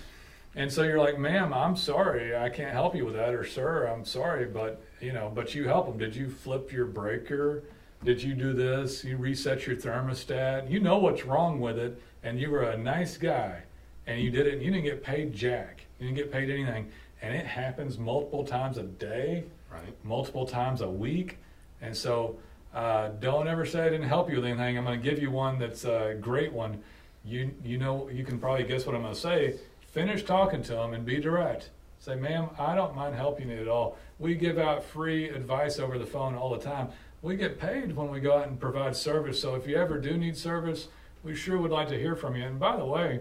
And 0.56 0.72
so 0.72 0.84
you're 0.84 1.00
like, 1.00 1.18
"Ma'am, 1.18 1.52
I'm 1.52 1.76
sorry, 1.76 2.36
I 2.36 2.50
can't 2.50 2.72
help 2.72 2.96
you 2.96 3.06
with 3.06 3.16
that," 3.16 3.34
or 3.34 3.44
"Sir, 3.44 3.88
I'm 3.88 4.06
sorry, 4.06 4.46
but 4.46 4.82
you 5.02 5.12
know, 5.12 5.32
but 5.34 5.56
you 5.56 5.68
help 5.68 5.88
them. 5.88 5.98
Did 5.98 6.16
you 6.16 6.30
flip 6.30 6.72
your 6.72 6.86
breaker? 6.86 7.64
Did 8.04 8.22
you 8.22 8.36
do 8.36 8.54
this? 8.54 9.04
You 9.04 9.18
reset 9.18 9.66
your 9.66 9.76
thermostat? 9.76 10.70
You 10.70 10.80
know 10.80 10.98
what's 11.00 11.26
wrong 11.26 11.60
with 11.60 11.80
it, 11.80 12.00
and 12.22 12.40
you 12.40 12.52
were 12.52 12.64
a 12.64 12.78
nice 12.78 13.18
guy, 13.18 13.64
and 14.06 14.22
you 14.22 14.30
did 14.30 14.46
it. 14.46 14.54
and 14.54 14.62
You 14.62 14.72
didn't 14.72 14.86
get 14.86 15.04
paid 15.04 15.34
jack. 15.34 15.86
You 16.00 16.08
didn't 16.08 16.18
get 16.18 16.32
paid 16.32 16.50
anything, 16.50 16.92
and 17.22 17.36
it 17.36 17.46
happens 17.46 17.98
multiple 17.98 18.44
times 18.44 18.78
a 18.78 18.84
day, 18.84 19.46
right 19.72 19.96
multiple 20.04 20.46
times 20.46 20.82
a 20.82 20.90
week, 20.90 21.38
and 21.82 21.96
so." 21.96 22.38
Uh, 22.74 23.10
don't 23.20 23.48
ever 23.48 23.68
say 23.68 23.86
I 23.86 23.90
didn't 23.90 24.08
help 24.08 24.32
you 24.32 24.38
with 24.38 24.46
anything. 24.46 24.80
I'm 24.80 24.84
going 24.84 25.00
to 25.00 25.10
give 25.10 25.22
you 25.22 25.30
one 25.30 25.60
that's 25.60 25.86
a 25.86 26.18
great 26.20 26.52
one. 26.52 26.82
You 27.24 27.52
you 27.64 27.78
know 27.78 28.10
you 28.10 28.24
can 28.26 28.40
probably 28.40 28.64
guess 28.64 28.88
what 28.88 28.96
I'm 28.96 29.04
going 29.04 29.14
to 29.14 29.20
say. 29.20 29.60
Finish 29.94 30.24
talking 30.24 30.64
to 30.64 30.74
them 30.74 30.96
and 30.96 31.06
be 31.06 31.20
direct. 31.20 31.70
Say, 32.00 32.16
ma'am, 32.16 32.50
I 32.58 32.74
don't 32.74 32.96
mind 32.96 33.16
helping 33.16 33.50
you 33.50 33.62
at 33.62 33.68
all. 33.68 33.96
We 34.18 34.34
give 34.34 34.58
out 34.58 34.84
free 34.84 35.30
advice 35.30 35.78
over 35.78 36.00
the 36.00 36.06
phone 36.06 36.34
all 36.34 36.50
the 36.50 36.58
time. 36.58 36.90
We 37.22 37.36
get 37.36 37.60
paid 37.60 37.96
when 37.96 38.10
we 38.10 38.20
go 38.20 38.36
out 38.36 38.48
and 38.48 38.60
provide 38.60 38.96
service. 38.96 39.40
So 39.40 39.54
if 39.54 39.68
you 39.68 39.76
ever 39.76 40.00
do 40.00 40.18
need 40.18 40.36
service, 40.36 40.88
we 41.24 41.36
sure 41.36 41.60
would 41.60 41.70
like 41.70 41.90
to 41.90 42.00
hear 42.00 42.16
from 42.16 42.36
you. 42.36 42.44
And 42.44 42.60
by 42.60 42.76
the 42.76 42.84
way, 42.84 43.20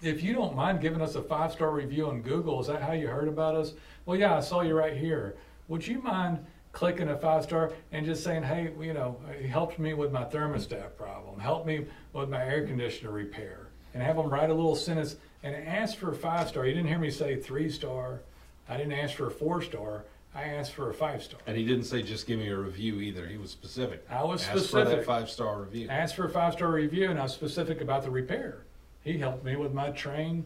if 0.00 0.22
you 0.22 0.32
don't 0.32 0.54
mind 0.54 0.80
giving 0.80 1.02
us 1.02 1.16
a 1.16 1.22
five 1.22 1.50
star 1.50 1.72
review 1.72 2.06
on 2.06 2.22
Google, 2.22 2.60
is 2.60 2.68
that 2.68 2.82
how 2.82 2.92
you 2.92 3.08
heard 3.08 3.28
about 3.28 3.56
us? 3.56 3.72
Well, 4.06 4.16
yeah, 4.16 4.36
I 4.36 4.40
saw 4.40 4.60
you 4.60 4.74
right 4.74 4.96
here. 4.96 5.34
Would 5.66 5.84
you 5.84 6.00
mind 6.00 6.38
clicking 6.70 7.08
a 7.08 7.16
five 7.16 7.42
star 7.42 7.72
and 7.90 8.06
just 8.06 8.22
saying, 8.22 8.44
hey, 8.44 8.70
you 8.80 8.94
know, 8.94 9.20
it 9.28 9.46
helped 9.46 9.80
me 9.80 9.94
with 9.94 10.12
my 10.12 10.24
thermostat 10.24 10.96
problem, 10.96 11.40
helped 11.40 11.66
me 11.66 11.86
with 12.12 12.28
my 12.28 12.44
air 12.44 12.64
conditioner 12.64 13.10
repair, 13.10 13.66
and 13.92 14.02
have 14.04 14.16
them 14.16 14.30
write 14.30 14.50
a 14.50 14.54
little 14.54 14.76
sentence 14.76 15.16
and 15.42 15.54
asked 15.54 15.96
for 15.96 16.10
a 16.10 16.14
five 16.14 16.48
star. 16.48 16.66
You 16.66 16.74
didn't 16.74 16.88
hear 16.88 16.98
me 16.98 17.10
say 17.10 17.36
three 17.36 17.70
star. 17.70 18.20
I 18.68 18.76
didn't 18.76 18.92
ask 18.92 19.14
for 19.16 19.26
a 19.26 19.30
four 19.30 19.62
star. 19.62 20.04
I 20.34 20.44
asked 20.44 20.74
for 20.74 20.90
a 20.90 20.94
five 20.94 21.22
star. 21.22 21.40
and 21.46 21.56
he 21.56 21.64
didn't 21.64 21.84
say 21.84 22.02
just 22.02 22.26
give 22.26 22.38
me 22.38 22.48
a 22.48 22.56
review 22.56 23.00
either 23.00 23.26
he 23.26 23.36
was 23.36 23.50
specific 23.50 24.06
I 24.08 24.22
was 24.22 24.42
Ask 24.44 24.52
for 24.52 24.58
specific. 24.60 24.98
that 24.98 25.04
five 25.04 25.28
star 25.28 25.62
review 25.62 25.88
asked 25.88 26.14
for 26.14 26.24
a 26.26 26.30
five 26.30 26.52
star 26.52 26.70
review, 26.70 27.10
and 27.10 27.18
I 27.18 27.24
was 27.24 27.32
specific 27.32 27.80
about 27.80 28.04
the 28.04 28.10
repair. 28.10 28.58
He 29.02 29.18
helped 29.18 29.44
me 29.44 29.56
with 29.56 29.72
my 29.74 29.90
Trane 29.90 30.44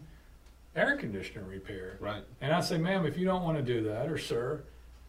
air 0.75 0.95
conditioner 0.97 1.43
repair. 1.43 1.97
right 1.99 2.23
And 2.41 2.51
I 2.53 2.61
say, 2.61 2.77
ma'am, 2.77 3.05
if 3.05 3.17
you 3.17 3.25
don't 3.25 3.43
want 3.43 3.57
to 3.57 3.63
do 3.63 3.83
that, 3.83 4.09
or 4.09 4.17
sir, 4.17 4.63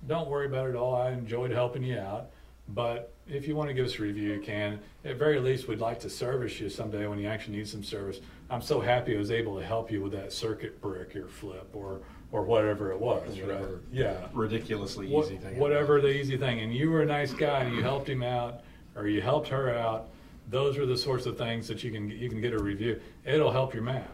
don't 0.07 0.29
worry 0.29 0.47
about 0.47 0.67
it 0.67 0.71
at 0.71 0.77
all. 0.77 0.95
I 0.95 1.11
enjoyed 1.11 1.51
helping 1.53 1.83
you 1.83 1.99
out. 1.99 2.27
But 2.69 3.13
if 3.29 3.47
you 3.49 3.55
want 3.57 3.69
to 3.69 3.75
give 3.75 3.87
us 3.87 3.99
a 3.99 4.03
review, 4.03 4.35
you 4.35 4.41
can. 4.41 4.81
At 5.05 5.17
very 5.17 5.39
least, 5.39 5.69
we'd 5.69 5.81
like 5.81 6.01
to 6.01 6.11
service 6.11 6.61
you 6.61 6.69
someday 6.69 7.07
when 7.07 7.19
you 7.21 7.29
actually 7.29 7.57
need 7.57 7.69
some 7.69 7.83
service. 7.85 8.19
I'm 8.51 8.63
so 8.63 8.81
happy 8.81 9.15
I 9.15 9.19
was 9.19 9.31
able 9.31 9.59
to 9.59 9.65
help 9.65 9.91
you 9.91 10.01
with 10.03 10.13
that 10.13 10.33
circuit 10.33 10.81
breaker 10.81 11.27
flip 11.29 11.69
or 11.75 12.01
or 12.33 12.43
whatever 12.43 12.91
it 12.93 12.99
was. 13.01 13.41
Right? 13.41 13.61
Yeah. 13.93 14.27
ridiculously 14.33 15.09
What- 15.09 15.27
easy 15.27 15.37
thing 15.37 15.59
Whatever 15.59 16.01
the 16.01 16.09
easy 16.11 16.37
thing. 16.37 16.61
And 16.61 16.75
you 16.75 16.91
were 16.91 17.03
a 17.03 17.07
nice 17.07 17.33
guy 17.33 17.61
and 17.61 17.75
you 17.75 17.83
helped 17.83 18.09
him 18.09 18.23
out 18.23 18.61
or 18.97 19.07
you 19.09 19.21
helped 19.21 19.49
her 19.49 19.73
out. 19.75 20.09
Those 20.49 20.77
are 20.79 20.87
the 20.87 20.97
sorts 20.97 21.27
of 21.27 21.39
things 21.39 21.67
that 21.69 21.83
you 21.85 21.91
can 21.91 22.09
you 22.11 22.29
can 22.29 22.41
get 22.41 22.53
a 22.53 22.59
review. 22.63 23.01
It'll 23.25 23.53
help 23.53 23.75
your 23.75 23.83
map. 23.83 24.11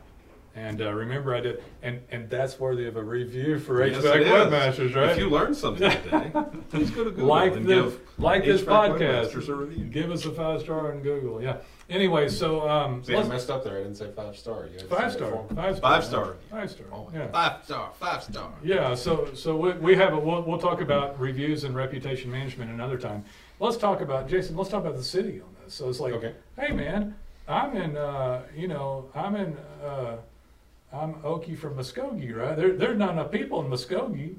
And 0.54 0.82
uh, 0.82 0.92
remember, 0.92 1.34
I 1.34 1.40
did, 1.40 1.62
and 1.82 2.00
and 2.10 2.28
that's 2.28 2.60
worthy 2.60 2.86
of 2.86 2.96
a 2.96 3.02
review 3.02 3.58
for 3.58 3.86
Yes, 3.86 4.04
HVAC. 4.04 4.26
Webmasters, 4.26 4.94
right? 4.94 5.08
If 5.10 5.16
you 5.18 5.30
learned 5.30 5.56
something 5.56 5.90
today, 6.02 6.30
please 6.68 6.90
go 6.90 7.04
to 7.04 7.10
Google 7.10 7.26
like 7.26 7.54
and 7.56 7.64
the 7.64 7.74
give 7.74 8.00
like 8.18 8.44
this 8.44 8.60
HVAC 8.60 8.98
Webmasters 8.98 9.48
a 9.48 9.52
podcast, 9.52 9.58
review. 9.60 9.84
give 9.86 10.10
us 10.10 10.26
a 10.26 10.30
five 10.30 10.60
star 10.60 10.92
on 10.92 11.00
Google. 11.00 11.42
Yeah. 11.42 11.56
Anyway, 11.90 12.28
so 12.28 12.68
um, 12.68 13.02
See, 13.04 13.12
I 13.12 13.18
let's- 13.18 13.28
messed 13.28 13.50
up 13.50 13.64
there. 13.64 13.76
I 13.76 13.82
didn't 13.82 13.96
say 13.96 14.10
five 14.12 14.36
star. 14.36 14.66
You 14.66 14.72
had 14.72 14.80
to 14.80 14.86
five 14.86 15.12
say 15.12 15.18
it 15.18 15.18
star, 15.18 15.30
for 15.48 15.54
five 15.54 15.76
star, 15.76 15.90
Five 15.90 16.04
star. 16.04 16.36
five 16.50 16.70
star. 16.70 16.86
Oh, 16.92 17.10
yeah. 17.12 17.26
Five 17.28 17.64
star. 17.64 17.92
Five 17.98 18.22
star. 18.22 18.52
Yeah, 18.62 18.94
so 18.94 19.28
so 19.34 19.56
we, 19.56 19.72
we 19.72 19.94
have 19.96 20.12
a 20.12 20.18
we'll, 20.18 20.42
we'll 20.42 20.58
talk 20.58 20.80
about 20.80 21.18
reviews 21.20 21.64
and 21.64 21.74
reputation 21.74 22.30
management 22.30 22.70
another 22.70 22.96
time. 22.98 23.24
Let's 23.60 23.76
talk 23.76 24.00
about 24.00 24.28
Jason. 24.28 24.56
Let's 24.56 24.70
talk 24.70 24.80
about 24.84 24.96
the 24.96 25.02
city 25.02 25.40
on 25.40 25.48
this. 25.64 25.74
So 25.74 25.88
it's 25.88 26.00
like, 26.00 26.14
Okay. 26.14 26.34
hey 26.58 26.72
man, 26.72 27.14
I'm 27.48 27.76
in 27.76 27.96
uh, 27.96 28.42
you 28.56 28.68
know 28.68 29.10
I'm 29.14 29.36
in 29.36 29.56
uh, 29.84 30.16
I'm 30.92 31.14
Okie 31.22 31.58
from 31.58 31.74
Muskogee, 31.74 32.34
right? 32.34 32.56
There 32.56 32.72
there's 32.74 32.98
not 32.98 33.10
enough 33.10 33.30
people 33.30 33.60
in 33.64 33.70
Muskogee, 33.70 34.36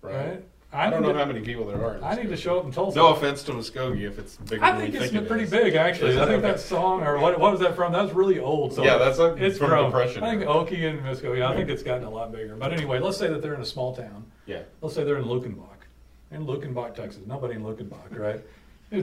right? 0.00 0.14
Right. 0.28 0.44
I 0.74 0.86
I 0.86 0.90
don't 0.90 1.02
know 1.02 1.12
to- 1.12 1.18
how 1.18 1.24
many 1.24 1.40
people 1.40 1.64
there 1.66 1.76
are. 1.82 2.02
I 2.02 2.16
need 2.16 2.28
to 2.30 2.36
show 2.36 2.58
up 2.58 2.64
in 2.64 2.72
Tulsa. 2.72 2.98
No 2.98 3.08
offense 3.14 3.42
to 3.44 3.52
Muskogee 3.52 4.02
if 4.08 4.18
it's 4.18 4.36
bigger 4.36 4.64
I 4.64 4.72
than 4.72 4.80
think 4.80 4.92
we 4.94 4.98
it's 5.00 5.12
think 5.12 5.22
it 5.24 5.28
pretty 5.28 5.44
is. 5.44 5.50
big, 5.50 5.74
actually. 5.76 6.10
Is 6.10 6.16
I 6.18 6.26
think 6.26 6.38
Okay. 6.42 6.52
that 6.52 6.60
song, 6.60 7.02
or 7.04 7.18
what, 7.18 7.38
what 7.38 7.52
was 7.52 7.60
that 7.60 7.76
from? 7.76 7.92
That 7.92 8.02
was 8.02 8.12
really 8.12 8.40
old. 8.40 8.72
So 8.72 8.82
Yeah, 8.82 8.98
that's 8.98 9.18
a- 9.20 9.36
it's 9.42 9.56
from 9.56 9.68
from. 9.70 9.84
Depression 9.86 10.24
I 10.24 10.30
think. 10.36 10.42
Okie 10.42 10.88
and 10.90 11.00
Muskogee. 11.00 11.44
I 11.46 11.54
think 11.54 11.70
it's 11.70 11.82
gotten 11.84 12.04
a 12.04 12.10
lot 12.10 12.32
bigger. 12.32 12.56
But 12.56 12.72
anyway, 12.72 12.98
let's 12.98 13.16
say 13.16 13.28
that 13.28 13.40
they're 13.40 13.54
in 13.54 13.60
a 13.60 13.64
small 13.66 13.94
town. 13.94 14.24
Yeah. 14.46 14.62
Let's 14.82 14.94
say 14.96 15.04
they're 15.04 15.16
in 15.18 15.24
Luckenbach, 15.26 15.86
in 16.32 16.44
Luckenbach, 16.46 16.94
Texas. 16.94 17.22
Nobody 17.26 17.54
in 17.54 17.62
Luckenbach, 17.62 18.18
right? 18.18 18.40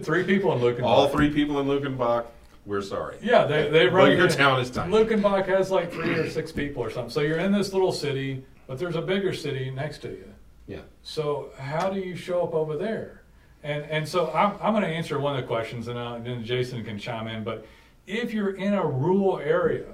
Three 0.03 0.23
people 0.23 0.51
in 0.53 0.59
Luckenbach. 0.59 0.83
All 0.85 1.07
three 1.07 1.29
people 1.29 1.59
in 1.59 1.67
Luckenbach, 1.67 2.25
we're 2.65 2.81
sorry. 2.81 3.15
Yeah, 3.23 3.45
they 3.45 3.69
they 3.69 3.85
But 3.87 3.93
run. 3.93 4.17
your 4.17 4.27
town 4.27 4.59
is 4.59 4.69
tiny. 4.69 4.91
Luckenbach 4.93 5.45
has 5.47 5.71
like 5.71 5.91
three 5.91 6.13
or 6.15 6.29
six 6.29 6.51
people 6.51 6.83
or 6.83 6.89
something. 6.89 7.09
So 7.11 7.21
you're 7.21 7.39
in 7.39 7.51
this 7.53 7.71
little 7.73 7.91
city, 7.93 8.43
but 8.67 8.77
there's 8.77 8.95
a 8.97 9.01
bigger 9.01 9.33
city 9.33 9.71
next 9.71 9.99
to 9.99 10.09
you. 10.09 10.25
Yeah. 10.67 10.81
So 11.03 11.49
how 11.57 11.89
do 11.89 11.99
you 11.99 12.15
show 12.15 12.43
up 12.43 12.53
over 12.53 12.77
there? 12.77 13.21
And 13.63 13.83
and 13.85 14.07
so 14.07 14.31
I'm 14.31 14.57
I'm 14.61 14.73
going 14.73 14.83
to 14.83 14.89
answer 14.89 15.19
one 15.19 15.35
of 15.35 15.41
the 15.41 15.47
questions, 15.47 15.87
and 15.87 15.97
uh, 15.97 16.17
then 16.19 16.43
Jason 16.43 16.83
can 16.83 16.97
chime 16.97 17.27
in. 17.27 17.43
But 17.43 17.65
if 18.07 18.33
you're 18.33 18.55
in 18.55 18.73
a 18.73 18.85
rural 18.85 19.39
area, 19.39 19.93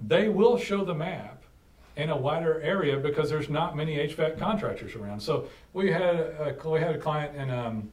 they 0.00 0.28
will 0.28 0.56
show 0.56 0.84
the 0.84 0.94
map 0.94 1.42
in 1.96 2.10
a 2.10 2.16
wider 2.16 2.60
area 2.60 2.96
because 2.96 3.30
there's 3.30 3.48
not 3.48 3.76
many 3.76 3.96
HVAC 3.96 4.38
contractors 4.38 4.94
around. 4.94 5.20
So 5.20 5.48
we 5.72 5.92
had 5.92 6.02
a, 6.02 6.56
we 6.64 6.80
had 6.80 6.94
a 6.94 6.98
client 6.98 7.36
in 7.36 7.50
um, 7.50 7.90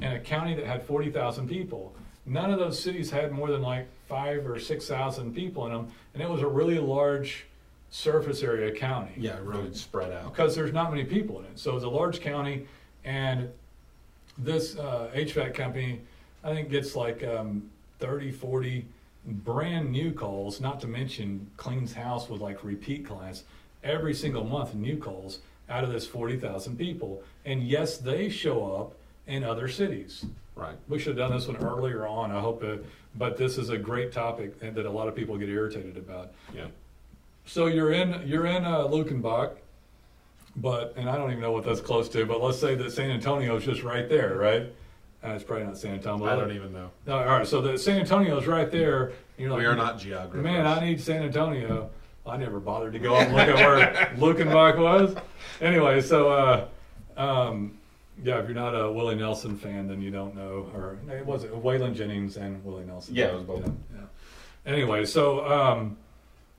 in 0.00 0.12
a 0.12 0.20
county 0.20 0.54
that 0.54 0.66
had 0.66 0.82
forty 0.82 1.10
thousand 1.10 1.48
people. 1.48 1.94
None 2.26 2.52
of 2.52 2.58
those 2.58 2.82
cities 2.82 3.10
had 3.10 3.32
more 3.32 3.50
than 3.50 3.62
like 3.62 3.86
five 4.08 4.46
or 4.46 4.58
six 4.58 4.86
thousand 4.86 5.34
people 5.34 5.66
in 5.66 5.72
them, 5.72 5.88
and 6.14 6.22
it 6.22 6.28
was 6.28 6.42
a 6.42 6.46
really 6.48 6.78
large 6.78 7.46
surface 7.90 8.42
area 8.42 8.70
county 8.72 9.12
Yeah, 9.16 9.38
really 9.42 9.72
spread 9.74 10.12
out. 10.12 10.32
because 10.34 10.54
there's 10.54 10.72
not 10.72 10.90
many 10.90 11.04
people 11.04 11.38
in 11.40 11.46
it. 11.46 11.58
So 11.58 11.74
it's 11.76 11.84
a 11.84 11.88
large 11.88 12.20
county, 12.20 12.66
and 13.04 13.48
this 14.36 14.76
uh, 14.78 15.10
HVAC 15.14 15.54
company, 15.54 16.00
I 16.44 16.52
think, 16.54 16.70
gets 16.70 16.94
like 16.94 17.24
um, 17.24 17.70
30, 18.00 18.30
40 18.30 18.84
brand 19.26 19.90
new 19.90 20.12
calls, 20.12 20.60
not 20.60 20.80
to 20.80 20.86
mention 20.86 21.50
cleans 21.56 21.92
house 21.92 22.28
with 22.28 22.40
like 22.40 22.62
repeat 22.62 23.04
clients 23.06 23.44
every 23.82 24.14
single 24.14 24.44
month, 24.44 24.74
new 24.74 24.96
calls 24.96 25.40
out 25.68 25.84
of 25.84 25.90
this 25.90 26.06
40,000 26.06 26.76
people. 26.78 27.22
And 27.44 27.62
yes, 27.62 27.98
they 27.98 28.28
show 28.28 28.74
up 28.74 28.94
in 29.26 29.44
other 29.44 29.68
cities. 29.68 30.24
Right. 30.54 30.76
We 30.88 30.98
should 30.98 31.16
have 31.16 31.28
done 31.28 31.36
this 31.38 31.46
one 31.46 31.56
earlier 31.58 32.06
on. 32.06 32.30
I 32.32 32.40
hope, 32.40 32.62
it, 32.64 32.84
but 33.14 33.36
this 33.36 33.58
is 33.58 33.68
a 33.70 33.78
great 33.78 34.12
topic 34.12 34.58
that 34.60 34.86
a 34.86 34.90
lot 34.90 35.08
of 35.08 35.14
people 35.14 35.36
get 35.36 35.48
irritated 35.48 35.96
about. 35.96 36.32
Yeah. 36.54 36.66
So 37.48 37.64
you're 37.66 37.92
in 37.92 38.22
you're 38.26 38.44
in 38.44 38.64
uh, 38.64 38.80
Luckenbach, 38.80 39.52
but 40.56 40.92
and 40.98 41.08
I 41.08 41.16
don't 41.16 41.30
even 41.30 41.40
know 41.40 41.52
what 41.52 41.64
that's 41.64 41.80
close 41.80 42.08
to. 42.10 42.26
But 42.26 42.42
let's 42.42 42.60
say 42.60 42.74
that 42.74 42.92
San 42.92 43.10
Antonio 43.10 43.56
is 43.56 43.64
just 43.64 43.82
right 43.82 44.06
there, 44.06 44.36
right? 44.36 44.70
Uh, 45.24 45.30
it's 45.30 45.44
probably 45.44 45.64
not 45.64 45.78
San 45.78 45.94
Antonio. 45.94 46.26
I 46.26 46.36
don't 46.36 46.52
even 46.52 46.74
know. 46.74 46.90
No, 47.06 47.18
all 47.18 47.24
right, 47.24 47.46
so 47.46 47.62
the 47.62 47.78
San 47.78 48.00
Antonio 48.00 48.38
is 48.38 48.46
right 48.46 48.70
there. 48.70 49.12
You're 49.38 49.50
like, 49.50 49.60
We 49.60 49.64
are 49.64 49.74
not 49.74 49.98
geographers. 49.98 50.44
Man, 50.44 50.66
I 50.66 50.84
need 50.84 51.00
San 51.00 51.22
Antonio. 51.22 51.90
I 52.26 52.36
never 52.36 52.60
bothered 52.60 52.92
to 52.92 52.98
go 52.98 53.16
and 53.16 53.34
look 53.34 53.48
at 53.48 53.56
where 53.56 54.14
Luckenbach 54.18 54.76
was. 54.76 55.16
Anyway, 55.62 56.02
so 56.02 56.30
uh, 56.30 56.68
um, 57.16 57.78
yeah, 58.22 58.40
if 58.40 58.44
you're 58.44 58.54
not 58.54 58.74
a 58.74 58.92
Willie 58.92 59.14
Nelson 59.14 59.56
fan, 59.56 59.88
then 59.88 60.02
you 60.02 60.10
don't 60.10 60.36
know. 60.36 60.70
Or 60.74 60.98
it 61.10 61.24
was 61.24 61.44
it 61.44 61.52
Waylon 61.52 61.94
Jennings 61.94 62.36
and 62.36 62.62
Willie 62.62 62.84
Nelson. 62.84 63.14
Yeah, 63.14 63.28
it 63.28 63.34
was 63.36 63.44
both. 63.44 63.64
Yeah, 63.64 63.72
yeah. 63.94 64.70
Anyway, 64.70 65.06
so 65.06 65.46
um, 65.50 65.96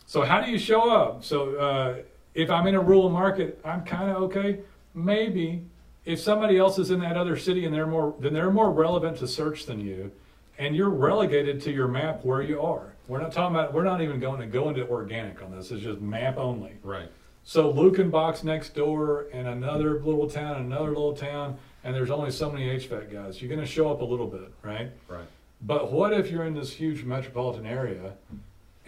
so 0.10 0.24
how 0.24 0.42
do 0.42 0.50
you 0.50 0.58
show 0.58 0.90
up? 0.90 1.24
So 1.24 1.56
uh, 1.58 1.96
if 2.34 2.50
I'm 2.50 2.66
in 2.66 2.74
a 2.74 2.82
rural 2.82 3.12
market, 3.12 3.62
I'm 3.64 3.86
kind 3.86 4.10
of 4.10 4.24
okay. 4.24 4.58
Maybe 4.96 5.64
if 6.04 6.20
somebody 6.20 6.58
else 6.58 6.80
is 6.80 6.90
in 6.90 7.00
that 7.02 7.16
other 7.16 7.38
city 7.38 7.66
and 7.66 7.72
they're 7.72 7.86
more 7.86 8.16
then 8.20 8.34
they're 8.34 8.50
more 8.50 8.72
relevant 8.72 9.18
to 9.18 9.28
search 9.28 9.68
than 9.68 9.80
you, 9.80 10.12
and 10.58 10.76
you're 10.76 10.90
relegated 10.90 11.62
to 11.62 11.72
your 11.72 11.88
map 11.88 12.26
where 12.26 12.42
you 12.42 12.60
are. 12.60 12.96
We're 13.08 13.22
not 13.22 13.32
talking 13.32 13.56
about. 13.56 13.72
We're 13.72 13.84
not 13.84 14.02
even 14.02 14.20
going 14.20 14.42
to 14.42 14.48
go 14.48 14.70
into 14.70 14.88
organic 14.90 15.44
on 15.44 15.52
this. 15.56 15.70
It's 15.70 15.84
just 15.84 16.02
map 16.02 16.38
only. 16.38 16.72
Right. 16.82 17.12
So 17.44 17.72
Luckenbach 17.72 18.44
next 18.44 18.74
door, 18.74 19.28
and 19.32 19.48
another 19.48 20.00
little 20.00 20.28
town, 20.28 20.56
another 20.56 20.88
little 20.88 21.16
town, 21.16 21.56
and 21.84 21.94
there's 21.94 22.10
only 22.10 22.32
so 22.32 22.52
many 22.52 22.66
HVAC 22.80 23.14
guys. 23.14 23.44
You're 23.44 23.50
going 23.50 23.62
to 23.62 23.72
show 23.72 23.92
up 23.92 24.02
a 24.02 24.06
little 24.06 24.28
bit, 24.28 24.52
right? 24.64 24.90
Right. 25.08 25.28
But 25.62 25.92
what 25.92 26.14
if 26.14 26.32
you're 26.32 26.46
in 26.46 26.56
this 26.56 26.74
huge 26.74 27.04
metropolitan 27.04 27.68
area 27.68 28.16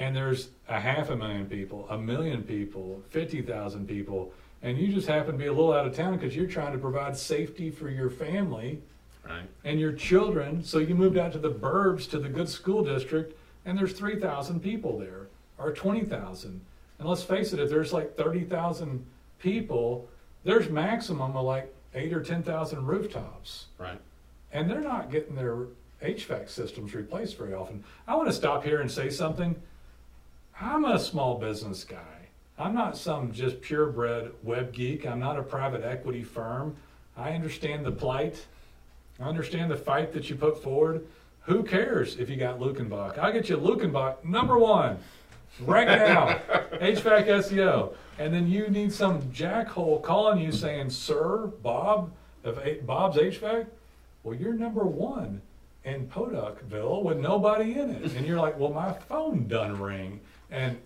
and 0.02 0.16
there's 0.16 0.50
a 0.68 0.80
half 0.80 1.12
a 1.12 1.16
million 1.16 1.46
people, 1.46 1.86
a 1.90 1.98
million 1.98 2.42
people, 2.42 3.00
50,000 3.12 3.88
people, 3.88 4.34
and 4.64 4.76
you 4.80 4.92
just 4.92 5.08
happen 5.08 5.34
to 5.34 5.38
be 5.38 5.46
a 5.46 5.54
little 5.54 5.72
out 5.74 5.86
of 5.86 5.96
town 5.96 6.18
because 6.18 6.36
you're 6.36 6.48
trying 6.48 6.72
to 6.74 6.80
provide 6.80 7.16
safety 7.16 7.70
for 7.70 7.88
your 7.90 8.10
family 8.10 8.82
Right. 9.24 9.44
and 9.64 9.80
your 9.80 9.92
children. 9.94 10.64
So 10.64 10.80
you 10.80 10.96
moved 10.96 11.16
out 11.20 11.32
to 11.34 11.38
the 11.38 11.52
burbs 11.52 12.10
to 12.10 12.18
the 12.20 12.28
good 12.30 12.50
school 12.50 12.84
district 12.84 13.38
and 13.64 13.78
there's 13.78 13.94
3,000 13.94 14.60
people 14.62 14.98
there 14.98 15.28
or 15.60 15.72
20,000. 15.72 16.60
And 16.98 17.08
let's 17.08 17.22
face 17.22 17.54
it, 17.54 17.60
if 17.60 17.70
there's 17.70 17.94
like 17.94 18.16
30,000 18.18 19.06
people, 19.38 20.10
there's 20.44 20.68
maximum 20.70 21.38
of 21.38 21.46
like 21.46 21.72
eight 21.94 22.12
or 22.12 22.24
10,000 22.24 22.88
rooftops 22.88 23.68
Right. 23.78 24.00
and 24.52 24.68
they're 24.68 24.82
not 24.82 25.12
getting 25.12 25.36
their 25.36 25.68
HVAC 26.02 26.50
systems 26.50 26.96
replaced 26.96 27.38
very 27.38 27.54
often. 27.54 27.84
I 28.08 28.16
want 28.16 28.28
to 28.30 28.34
stop 28.34 28.64
here 28.64 28.82
and 28.82 28.90
say 28.90 29.12
something. 29.12 29.56
I'm 30.62 30.86
a 30.86 31.00
small 31.00 31.40
business 31.40 31.84
guy. 31.84 31.98
I'm 32.60 32.76
not 32.76 32.96
some 32.96 33.32
just 33.32 33.62
purebred 33.62 34.32
web 34.44 34.72
geek. 34.72 35.08
I'm 35.08 35.20
not 35.20 35.40
a 35.40 35.42
private 35.42 35.84
equity 35.84 36.24
firm. 36.24 36.76
I 37.18 37.32
understand 37.32 37.84
the 37.84 37.92
plight. 37.92 38.46
I 39.20 39.24
understand 39.24 39.72
the 39.72 39.76
fight 39.76 40.14
that 40.14 40.30
you 40.30 40.36
put 40.36 40.62
forward. 40.62 41.08
Who 41.46 41.64
cares 41.64 42.18
if 42.18 42.30
you 42.30 42.36
got 42.36 42.60
Luckenbach? 42.60 43.18
I'll 43.18 43.34
get 43.34 43.50
you 43.50 43.58
Luckenbach 43.58 44.24
number 44.24 44.60
one 44.60 45.00
right 45.62 45.88
now. 45.88 46.40
HVAC 46.74 47.26
SEO. 47.26 47.96
And 48.20 48.32
then 48.32 48.48
you 48.48 48.68
need 48.68 48.94
some 48.94 49.20
jackhole 49.32 50.04
calling 50.04 50.40
you 50.40 50.52
saying, 50.52 50.92
Sir, 50.92 51.48
Bob, 51.64 52.12
of 52.44 52.62
Bob's 52.86 53.18
HVAC? 53.18 53.66
Well, 54.24 54.36
you're 54.36 54.54
number 54.54 54.84
one 54.84 55.42
in 55.84 56.08
Podunkville 56.08 57.02
with 57.02 57.18
nobody 57.18 57.80
in 57.80 57.90
it. 57.90 58.14
And 58.14 58.28
you're 58.28 58.40
like, 58.40 58.60
well, 58.60 58.72
my 58.72 58.94
phone 58.94 59.48
done 59.48 59.80
ring. 59.82 60.20
And 60.52 60.78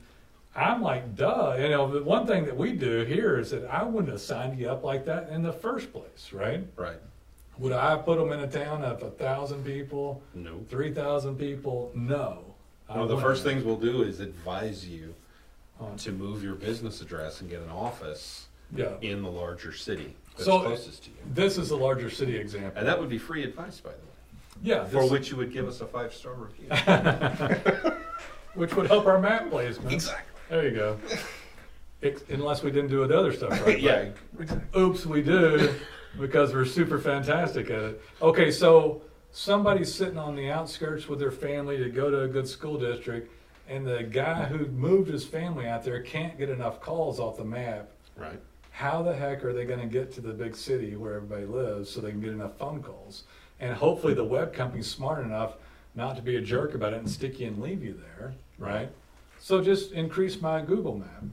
I'm 0.55 0.81
like, 0.81 1.15
duh. 1.15 1.55
You 1.59 1.69
know, 1.69 1.91
the 1.91 2.03
one 2.03 2.25
thing 2.27 2.45
that 2.45 2.55
we 2.55 2.71
do 2.73 3.03
here 3.03 3.37
is 3.39 3.49
that 3.51 3.65
I 3.65 3.83
wouldn't 3.83 4.11
have 4.11 4.21
signed 4.21 4.57
you 4.59 4.69
up 4.69 4.83
like 4.83 5.05
that 5.05 5.29
in 5.29 5.43
the 5.43 5.51
first 5.51 5.91
place, 5.91 6.31
right? 6.31 6.65
Right. 6.77 6.99
Would 7.57 7.71
I 7.73 7.95
put 7.97 8.19
them 8.19 8.31
in 8.31 8.39
a 8.41 8.47
town 8.47 8.83
of 8.83 9.01
a 9.01 9.09
thousand 9.11 9.63
people, 9.65 10.21
No. 10.33 10.59
three 10.69 10.93
thousand 10.93 11.37
people? 11.37 11.91
No. 11.95 12.43
One 12.87 12.99
of 12.99 13.09
the 13.09 13.17
first 13.17 13.43
things 13.43 13.63
we'll 13.63 13.77
do 13.77 14.03
is 14.03 14.19
advise 14.19 14.87
you 14.87 15.13
On- 15.79 15.97
to 15.97 16.11
move 16.11 16.43
your 16.43 16.55
business 16.55 17.01
address 17.01 17.41
and 17.41 17.49
get 17.49 17.61
an 17.61 17.69
office 17.69 18.47
Yeah. 18.75 18.93
in 19.01 19.23
the 19.23 19.31
larger 19.31 19.73
city 19.73 20.15
that's 20.33 20.45
So- 20.45 20.59
closest 20.61 21.03
to 21.05 21.09
you. 21.09 21.15
This 21.33 21.57
is 21.57 21.71
a 21.71 21.75
larger 21.77 22.09
city 22.09 22.37
example. 22.37 22.73
And 22.77 22.87
that 22.87 22.99
would 22.99 23.09
be 23.09 23.17
free 23.17 23.43
advice, 23.43 23.79
by 23.79 23.91
the 23.91 23.95
way, 23.97 24.03
yeah, 24.61 24.85
for 24.85 25.09
which 25.09 25.31
you 25.31 25.37
would 25.37 25.51
give 25.51 25.67
us 25.67 25.81
a 25.81 25.85
five 25.87 26.13
star 26.13 26.33
review. 26.33 26.67
which 28.55 28.75
would 28.75 28.87
help 28.87 29.05
our 29.05 29.19
map 29.19 29.49
placement. 29.49 29.93
exactly. 29.93 30.31
There 30.49 30.67
you 30.67 30.75
go. 30.75 30.99
Ex- 32.01 32.23
Unless 32.29 32.63
we 32.63 32.71
didn't 32.71 32.89
do 32.89 33.05
the 33.07 33.17
other 33.17 33.33
stuff 33.33 33.65
right. 33.65 33.79
yeah. 33.81 34.09
Exactly. 34.39 34.81
Oops, 34.81 35.05
we 35.05 35.21
do 35.21 35.73
because 36.19 36.53
we're 36.53 36.65
super 36.65 36.99
fantastic 36.99 37.69
at 37.69 37.81
it. 37.83 38.01
Okay, 38.21 38.51
so 38.51 39.01
somebody's 39.31 39.93
sitting 39.93 40.17
on 40.17 40.35
the 40.35 40.49
outskirts 40.49 41.07
with 41.07 41.19
their 41.19 41.31
family 41.31 41.77
to 41.77 41.89
go 41.89 42.09
to 42.09 42.21
a 42.21 42.27
good 42.27 42.47
school 42.47 42.77
district, 42.77 43.31
and 43.67 43.85
the 43.85 44.03
guy 44.03 44.45
who 44.45 44.67
moved 44.67 45.09
his 45.09 45.25
family 45.25 45.67
out 45.67 45.83
there 45.83 46.01
can't 46.01 46.37
get 46.37 46.49
enough 46.49 46.79
calls 46.79 47.19
off 47.19 47.37
the 47.37 47.43
map. 47.43 47.89
Right. 48.15 48.39
How 48.71 49.01
the 49.01 49.13
heck 49.15 49.43
are 49.43 49.53
they 49.53 49.65
going 49.65 49.79
to 49.79 49.87
get 49.87 50.13
to 50.13 50.21
the 50.21 50.33
big 50.33 50.55
city 50.55 50.95
where 50.95 51.15
everybody 51.15 51.45
lives 51.45 51.89
so 51.89 52.01
they 52.01 52.11
can 52.11 52.21
get 52.21 52.31
enough 52.31 52.57
phone 52.57 52.83
calls? 52.83 53.23
And 53.59 53.73
hopefully, 53.73 54.13
the 54.13 54.23
web 54.23 54.53
company's 54.53 54.87
smart 54.87 55.25
enough 55.25 55.55
not 55.95 56.15
to 56.17 56.21
be 56.21 56.35
a 56.35 56.41
jerk 56.41 56.75
about 56.75 56.93
it 56.93 56.99
and 56.99 57.09
stick 57.09 57.39
you 57.39 57.47
and 57.47 57.61
leave 57.61 57.83
you 57.83 57.93
there, 57.93 58.33
right? 58.57 58.89
So 59.39 59.61
just 59.61 59.91
increase 59.91 60.41
my 60.41 60.61
Google 60.61 60.97
map. 60.97 61.23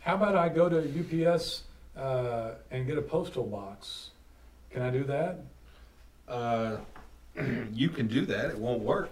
How 0.00 0.14
about 0.14 0.36
I 0.36 0.48
go 0.48 0.68
to 0.68 1.28
UPS 1.28 1.64
uh, 1.96 2.52
and 2.70 2.86
get 2.86 2.98
a 2.98 3.02
postal 3.02 3.44
box? 3.44 4.10
Can 4.70 4.82
I 4.82 4.90
do 4.90 5.04
that? 5.04 5.40
Uh, 6.28 6.76
you 7.72 7.88
can 7.88 8.06
do 8.06 8.24
that. 8.26 8.50
It 8.50 8.58
won't 8.58 8.80
work. 8.80 9.10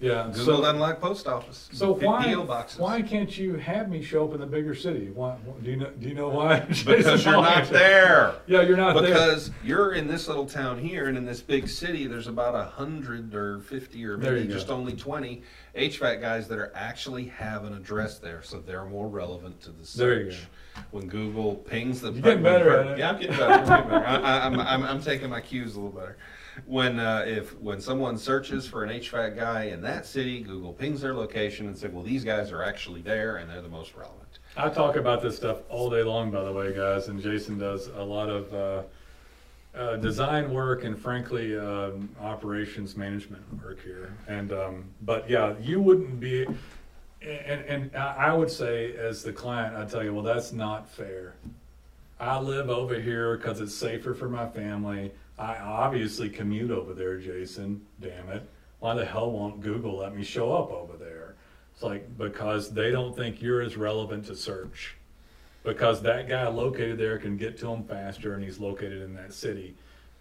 Yeah. 0.00 0.30
Google 0.32 0.56
so, 0.56 0.62
doesn't 0.62 0.78
like 0.78 0.98
post 0.98 1.26
office. 1.26 1.68
so 1.72 1.94
P- 1.94 2.06
why 2.06 2.24
PO 2.24 2.44
boxes. 2.44 2.78
why 2.78 3.02
can't 3.02 3.36
you 3.36 3.54
have 3.56 3.90
me 3.90 4.02
show 4.02 4.26
up 4.26 4.32
in 4.32 4.40
the 4.40 4.46
bigger 4.46 4.74
city? 4.74 5.10
Why, 5.10 5.36
do 5.62 5.70
you 5.70 5.76
know? 5.76 5.90
Do 5.90 6.08
you 6.08 6.14
know 6.14 6.30
why? 6.30 6.60
Because 6.86 7.24
you're 7.24 7.34
not 7.34 7.68
there. 7.68 8.34
Yeah, 8.46 8.62
you're 8.62 8.76
not 8.76 8.94
there. 8.94 9.12
Because 9.12 9.50
you're 9.62 9.92
in 9.92 10.08
this 10.08 10.26
little 10.26 10.46
town 10.46 10.78
here, 10.78 11.06
and 11.06 11.16
in 11.16 11.24
this 11.24 11.40
big 11.40 11.68
city, 11.68 12.06
there's 12.06 12.26
about 12.26 12.54
a 12.54 12.64
hundred 12.64 13.34
or 13.34 13.60
fifty 13.60 14.04
or 14.06 14.16
maybe 14.16 14.40
you 14.40 14.46
go. 14.46 14.54
just 14.54 14.70
only 14.70 14.94
twenty 14.94 15.42
HVAC 15.76 16.20
guys 16.20 16.48
that 16.48 16.58
are 16.58 16.72
actually 16.74 17.26
have 17.26 17.64
an 17.64 17.74
address 17.74 18.18
there, 18.18 18.42
so 18.42 18.60
they're 18.60 18.86
more 18.86 19.08
relevant 19.08 19.60
to 19.62 19.70
the 19.70 19.84
search. 19.84 19.98
There 19.98 20.22
you 20.22 20.36
When 20.90 21.06
Google 21.08 21.56
pings 21.56 22.00
the, 22.00 22.10
You're 22.10 22.22
getting 22.22 22.42
better 22.42 22.76
at 22.78 22.86
it. 22.88 22.98
Yeah, 22.98 23.10
I'm 23.10 23.20
getting 23.20 23.36
better. 23.36 23.52
I'm, 23.52 23.66
getting 23.66 23.90
better. 23.90 24.06
I, 24.06 24.46
I'm, 24.46 24.60
I'm, 24.60 24.82
I'm 24.82 25.02
taking 25.02 25.28
my 25.28 25.40
cues 25.40 25.74
a 25.76 25.80
little 25.80 25.98
better. 25.98 26.16
When 26.66 26.98
uh, 26.98 27.24
if 27.26 27.58
when 27.60 27.80
someone 27.80 28.16
searches 28.18 28.66
for 28.66 28.84
an 28.84 28.90
HVAC 28.90 29.36
guy 29.36 29.64
in 29.64 29.80
that 29.82 30.06
city, 30.06 30.40
Google 30.40 30.72
pings 30.72 31.00
their 31.00 31.14
location 31.14 31.66
and 31.66 31.76
says, 31.76 31.90
"Well, 31.92 32.04
these 32.04 32.24
guys 32.24 32.52
are 32.52 32.62
actually 32.62 33.02
there, 33.02 33.36
and 33.36 33.50
they're 33.50 33.62
the 33.62 33.68
most 33.68 33.94
relevant." 33.94 34.38
I 34.56 34.68
talk 34.68 34.96
about 34.96 35.22
this 35.22 35.36
stuff 35.36 35.58
all 35.68 35.90
day 35.90 36.02
long, 36.02 36.30
by 36.30 36.42
the 36.42 36.52
way, 36.52 36.74
guys, 36.74 37.08
and 37.08 37.22
Jason 37.22 37.58
does 37.58 37.86
a 37.88 38.02
lot 38.02 38.28
of 38.28 38.52
uh, 38.54 38.82
uh, 39.78 39.96
design 39.96 40.52
work 40.52 40.82
and, 40.84 40.98
frankly, 40.98 41.56
um, 41.56 42.08
operations 42.20 42.96
management 42.96 43.42
work 43.62 43.82
here. 43.82 44.16
And 44.26 44.52
um, 44.52 44.84
but 45.02 45.30
yeah, 45.30 45.54
you 45.60 45.80
wouldn't 45.80 46.18
be, 46.18 46.46
and, 47.22 47.64
and 47.64 47.96
I 47.96 48.32
would 48.32 48.50
say, 48.50 48.96
as 48.96 49.22
the 49.22 49.32
client, 49.32 49.76
I 49.76 49.84
tell 49.84 50.02
you, 50.02 50.12
well, 50.12 50.24
that's 50.24 50.52
not 50.52 50.90
fair. 50.90 51.34
I 52.18 52.38
live 52.38 52.68
over 52.68 53.00
here 53.00 53.36
because 53.36 53.60
it's 53.60 53.74
safer 53.74 54.14
for 54.14 54.28
my 54.28 54.48
family. 54.48 55.12
I 55.40 55.56
obviously 55.56 56.28
commute 56.28 56.70
over 56.70 56.92
there, 56.92 57.16
Jason. 57.16 57.80
Damn 57.98 58.28
it! 58.28 58.42
Why 58.78 58.94
the 58.94 59.06
hell 59.06 59.30
won't 59.30 59.62
Google 59.62 59.96
let 59.96 60.14
me 60.14 60.22
show 60.22 60.52
up 60.52 60.70
over 60.70 60.98
there? 60.98 61.34
It's 61.72 61.82
like 61.82 62.18
because 62.18 62.72
they 62.72 62.90
don't 62.90 63.16
think 63.16 63.40
you're 63.40 63.62
as 63.62 63.74
relevant 63.74 64.26
to 64.26 64.36
search. 64.36 64.96
Because 65.62 66.02
that 66.02 66.28
guy 66.28 66.46
located 66.48 66.98
there 66.98 67.18
can 67.18 67.38
get 67.38 67.58
to 67.58 67.68
him 67.68 67.84
faster 67.84 68.34
and 68.34 68.44
he's 68.44 68.58
located 68.58 69.02
in 69.02 69.14
that 69.14 69.32
city. 69.32 69.74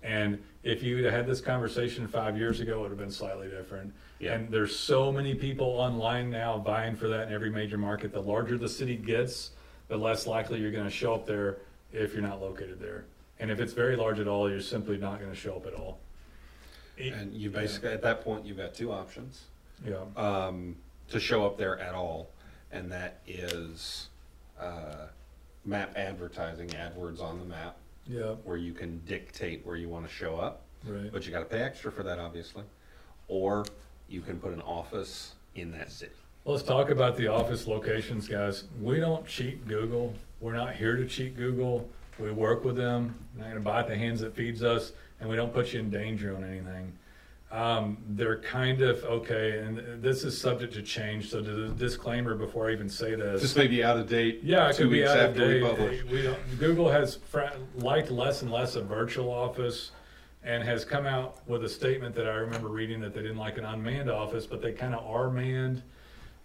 And 0.03 0.41
if 0.63 0.83
you'd 0.83 1.03
had 1.05 1.27
this 1.27 1.41
conversation 1.41 2.07
five 2.07 2.37
years 2.37 2.61
ago, 2.61 2.79
it 2.79 2.81
would 2.83 2.91
have 2.91 2.97
been 2.97 3.11
slightly 3.11 3.49
different. 3.49 3.93
Yeah. 4.19 4.33
And 4.33 4.49
there's 4.49 4.77
so 4.77 5.11
many 5.11 5.35
people 5.35 5.67
online 5.67 6.29
now 6.29 6.57
vying 6.59 6.95
for 6.95 7.09
that 7.09 7.27
in 7.27 7.33
every 7.33 7.49
major 7.49 7.77
market. 7.77 8.13
The 8.13 8.21
larger 8.21 8.57
the 8.57 8.69
city 8.69 8.95
gets, 8.95 9.51
the 9.89 9.97
less 9.97 10.27
likely 10.27 10.59
you're 10.59 10.71
going 10.71 10.85
to 10.85 10.89
show 10.89 11.13
up 11.13 11.25
there 11.25 11.57
if 11.91 12.13
you're 12.13 12.21
not 12.21 12.41
located 12.41 12.79
there. 12.79 13.05
And 13.39 13.49
if 13.49 13.59
it's 13.59 13.73
very 13.73 13.95
large 13.95 14.19
at 14.19 14.27
all, 14.27 14.49
you're 14.49 14.59
simply 14.61 14.97
not 14.97 15.19
going 15.19 15.31
to 15.31 15.37
show 15.37 15.55
up 15.55 15.65
at 15.65 15.73
all. 15.73 15.99
It- 16.97 17.13
And 17.13 17.33
you 17.33 17.49
basically, 17.49 17.89
at 17.89 18.01
that 18.01 18.21
point, 18.21 18.45
you've 18.45 18.57
got 18.57 18.73
two 18.73 18.91
options. 18.91 19.45
yeah. 19.85 20.03
um, 20.17 20.75
to 21.07 21.19
show 21.21 21.45
up 21.45 21.57
there 21.57 21.79
at 21.79 21.95
all, 21.95 22.29
and 22.71 22.91
that 22.91 23.21
is 23.25 24.09
uh, 24.59 25.07
map 25.65 25.93
advertising, 25.95 26.67
AdWords 26.69 27.21
on 27.21 27.39
the 27.39 27.45
map, 27.45 27.77
Yeah. 28.05 28.33
where 28.43 28.57
you 28.57 28.73
can 28.73 28.99
dictate 29.07 29.65
where 29.65 29.77
you 29.77 29.87
want 29.87 30.05
to 30.05 30.13
show 30.13 30.35
up, 30.35 30.63
Right. 30.85 31.09
but 31.11 31.25
you 31.25 31.31
got 31.31 31.39
to 31.39 31.45
pay 31.45 31.61
extra 31.61 31.91
for 31.93 32.03
that, 32.03 32.19
obviously. 32.19 32.63
Or 33.29 33.65
you 34.09 34.19
can 34.21 34.37
put 34.39 34.51
an 34.51 34.61
office 34.61 35.33
in 35.55 35.71
that 35.71 35.91
city. 35.91 36.11
Let's 36.45 36.63
talk 36.63 36.89
about 36.89 37.15
the 37.15 37.27
office 37.27 37.65
locations, 37.65 38.27
guys. 38.27 38.65
We 38.81 38.99
don't 38.99 39.25
cheat 39.25 39.65
Google. 39.67 40.13
We're 40.41 40.53
not 40.53 40.75
here 40.75 40.97
to 40.97 41.07
cheat 41.07 41.35
Google. 41.37 41.89
We 42.19 42.31
work 42.31 42.65
with 42.65 42.75
them. 42.75 43.15
We're 43.35 43.43
not 43.43 43.51
going 43.51 43.63
to 43.63 43.69
bite 43.69 43.87
the 43.87 43.95
hands 43.97 44.19
that 44.21 44.35
feeds 44.35 44.63
us, 44.63 44.91
and 45.19 45.29
we 45.29 45.35
don't 45.35 45.53
put 45.53 45.73
you 45.73 45.79
in 45.79 45.89
danger 45.89 46.35
on 46.35 46.43
anything. 46.43 46.93
Um, 47.51 47.97
they're 48.09 48.39
kind 48.41 48.81
of 48.81 49.03
okay, 49.05 49.59
and 49.59 50.03
this 50.03 50.23
is 50.23 50.39
subject 50.39 50.73
to 50.73 50.83
change. 50.83 51.31
So, 51.31 51.41
the 51.41 51.69
disclaimer 51.69 52.35
before 52.35 52.69
I 52.69 52.73
even 52.73 52.89
say 52.89 53.15
this. 53.15 53.41
This 53.41 53.55
may 53.55 53.65
be 53.65 53.83
out 53.83 53.97
of 53.97 54.07
date. 54.07 54.41
Yeah, 54.43 54.69
it 54.69 54.75
two 54.75 54.83
could 54.83 54.91
be 54.91 54.99
weeks 54.99 55.09
out 55.09 55.17
of 55.17 55.29
after 55.31 55.47
we 55.47 55.61
publish. 55.61 56.03
We 56.03 56.21
don't, 56.21 56.59
Google 56.59 56.89
has 56.89 57.15
fr- 57.15 57.45
liked 57.75 58.11
less 58.11 58.43
and 58.43 58.51
less 58.51 58.75
a 58.75 58.83
virtual 58.83 59.31
office 59.31 59.91
and 60.43 60.63
has 60.63 60.85
come 60.85 61.07
out 61.07 61.37
with 61.47 61.63
a 61.63 61.69
statement 61.69 62.13
that 62.15 62.27
I 62.27 62.35
remember 62.35 62.67
reading 62.67 63.01
that 63.01 63.15
they 63.15 63.21
didn't 63.21 63.37
like 63.37 63.57
an 63.57 63.65
unmanned 63.65 64.11
office, 64.11 64.45
but 64.45 64.61
they 64.61 64.71
kind 64.71 64.93
of 64.93 65.03
are 65.05 65.31
manned. 65.31 65.81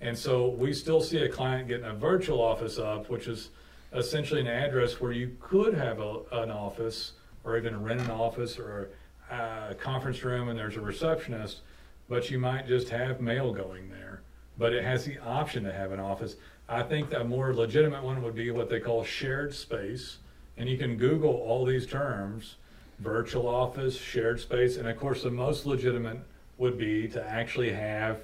And 0.01 0.17
so 0.17 0.49
we 0.49 0.73
still 0.73 1.03
see 1.03 1.19
a 1.19 1.29
client 1.29 1.69
getting 1.69 1.87
a 1.87 1.95
virtual 1.95 2.41
office 2.41 2.79
up, 2.79 3.11
which 3.11 3.29
is 3.29 3.51
essentially 3.94 4.40
an 4.40 4.46
address 4.46 5.00
where 5.00 5.12
you 5.12 5.37
could 5.40 5.74
have 5.74 6.00
a, 6.00 6.20
an 6.33 6.50
office 6.50 7.12
or 7.44 7.57
even 7.57 7.83
rent 7.83 8.00
an 8.00 8.11
office 8.11 8.59
or 8.59 8.90
a 9.30 9.74
conference 9.74 10.22
room 10.24 10.48
and 10.48 10.59
there's 10.59 10.76
a 10.76 10.80
receptionist, 10.80 11.61
but 12.09 12.30
you 12.30 12.38
might 12.38 12.66
just 12.66 12.88
have 12.88 13.20
mail 13.20 13.52
going 13.52 13.88
there. 13.88 14.22
But 14.59 14.72
it 14.72 14.85
has 14.85 15.04
the 15.04 15.18
option 15.18 15.64
to 15.64 15.72
have 15.72 15.92
an 15.92 16.00
office. 16.00 16.37
I 16.68 16.83
think 16.83 17.12
a 17.12 17.24
more 17.24 17.54
legitimate 17.54 18.02
one 18.02 18.22
would 18.22 18.35
be 18.35 18.50
what 18.50 18.68
they 18.68 18.80
call 18.80 19.04
shared 19.04 19.54
space. 19.54 20.18
And 20.57 20.68
you 20.68 20.78
can 20.78 20.96
Google 20.96 21.33
all 21.33 21.64
these 21.64 21.87
terms 21.87 22.57
virtual 23.00 23.48
office, 23.48 23.96
shared 23.96 24.40
space, 24.40 24.76
and 24.76 24.87
of 24.88 24.96
course, 24.96 25.24
the 25.24 25.30
most 25.30 25.66
legitimate 25.66 26.18
would 26.59 26.78
be 26.78 27.09
to 27.09 27.22
actually 27.28 27.72
have 27.72 28.20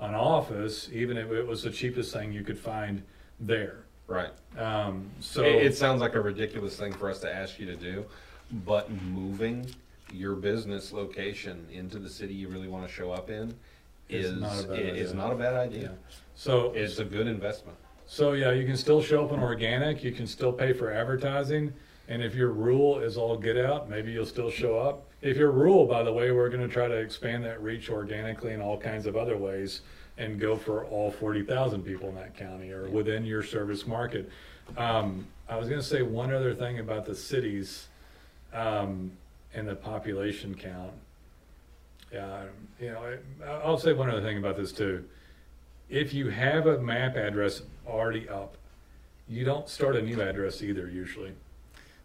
an 0.00 0.14
office, 0.14 0.88
even 0.92 1.16
if 1.16 1.30
it 1.30 1.46
was 1.46 1.62
the 1.62 1.70
cheapest 1.70 2.12
thing 2.12 2.32
you 2.32 2.42
could 2.42 2.58
find 2.58 3.02
there. 3.38 3.84
Right. 4.12 4.30
Um, 4.58 5.10
so 5.20 5.42
it, 5.42 5.66
it 5.66 5.76
sounds 5.76 6.00
like 6.00 6.14
a 6.14 6.20
ridiculous 6.20 6.76
thing 6.76 6.92
for 6.92 7.10
us 7.10 7.18
to 7.20 7.34
ask 7.34 7.58
you 7.58 7.66
to 7.66 7.76
do, 7.76 8.04
but 8.64 8.90
moving 8.90 9.66
your 10.12 10.34
business 10.34 10.92
location 10.92 11.66
into 11.72 11.98
the 11.98 12.08
city 12.08 12.34
you 12.34 12.48
really 12.48 12.68
want 12.68 12.86
to 12.86 12.92
show 12.92 13.10
up 13.12 13.30
in 13.30 13.54
Is 14.10 14.26
is 14.26 14.40
not 14.40 14.60
a 14.64 14.68
bad 14.68 14.78
i- 14.78 14.82
is 15.04 15.14
not 15.14 15.32
a 15.32 15.36
bad 15.36 15.54
idea. 15.54 15.92
so 16.34 16.72
It's 16.72 16.98
a 16.98 17.04
good 17.04 17.26
investment. 17.26 17.78
So 18.06 18.32
yeah, 18.32 18.50
you 18.52 18.66
can 18.66 18.76
still 18.76 19.00
show 19.00 19.24
up 19.24 19.32
on 19.32 19.40
organic. 19.40 20.04
You 20.04 20.12
can 20.12 20.26
still 20.26 20.52
pay 20.52 20.72
for 20.74 20.92
advertising. 20.92 21.72
And 22.08 22.22
if 22.22 22.34
your 22.34 22.50
rule 22.50 22.98
is 22.98 23.16
all 23.16 23.38
get 23.38 23.56
out, 23.56 23.88
maybe 23.88 24.12
you'll 24.12 24.26
still 24.26 24.50
show 24.50 24.76
up. 24.78 25.06
If 25.22 25.36
your 25.36 25.50
rule, 25.50 25.86
by 25.86 26.02
the 26.02 26.12
way, 26.12 26.32
we're 26.32 26.48
going 26.48 26.66
to 26.66 26.72
try 26.72 26.88
to 26.88 26.96
expand 26.96 27.44
that 27.44 27.62
reach 27.62 27.88
organically 27.88 28.52
in 28.52 28.60
all 28.60 28.76
kinds 28.76 29.06
of 29.06 29.16
other 29.16 29.36
ways 29.36 29.82
and 30.18 30.38
go 30.38 30.56
for 30.56 30.84
all 30.86 31.10
40,000 31.10 31.82
people 31.82 32.08
in 32.08 32.14
that 32.16 32.36
county 32.36 32.70
or 32.70 32.88
within 32.90 33.24
your 33.24 33.42
service 33.42 33.86
market. 33.86 34.28
Um, 34.76 35.26
I 35.48 35.56
was 35.56 35.68
going 35.68 35.80
to 35.80 35.86
say 35.86 36.02
one 36.02 36.34
other 36.34 36.54
thing 36.54 36.80
about 36.80 37.06
the 37.06 37.14
cities 37.14 37.88
um, 38.52 39.12
and 39.54 39.66
the 39.66 39.76
population 39.76 40.54
count. 40.54 40.92
Yeah, 42.12 42.44
you 42.78 42.90
know, 42.90 43.16
I, 43.42 43.50
I'll 43.64 43.78
say 43.78 43.92
one 43.94 44.10
other 44.10 44.20
thing 44.20 44.36
about 44.36 44.56
this 44.56 44.72
too 44.72 45.04
if 45.92 46.14
you 46.14 46.30
have 46.30 46.66
a 46.66 46.78
map 46.78 47.16
address 47.16 47.62
already 47.86 48.26
up, 48.28 48.56
you 49.28 49.44
don't 49.44 49.68
start 49.68 49.94
a 49.94 50.02
new 50.02 50.20
address 50.22 50.62
either 50.62 50.88
usually. 50.88 51.32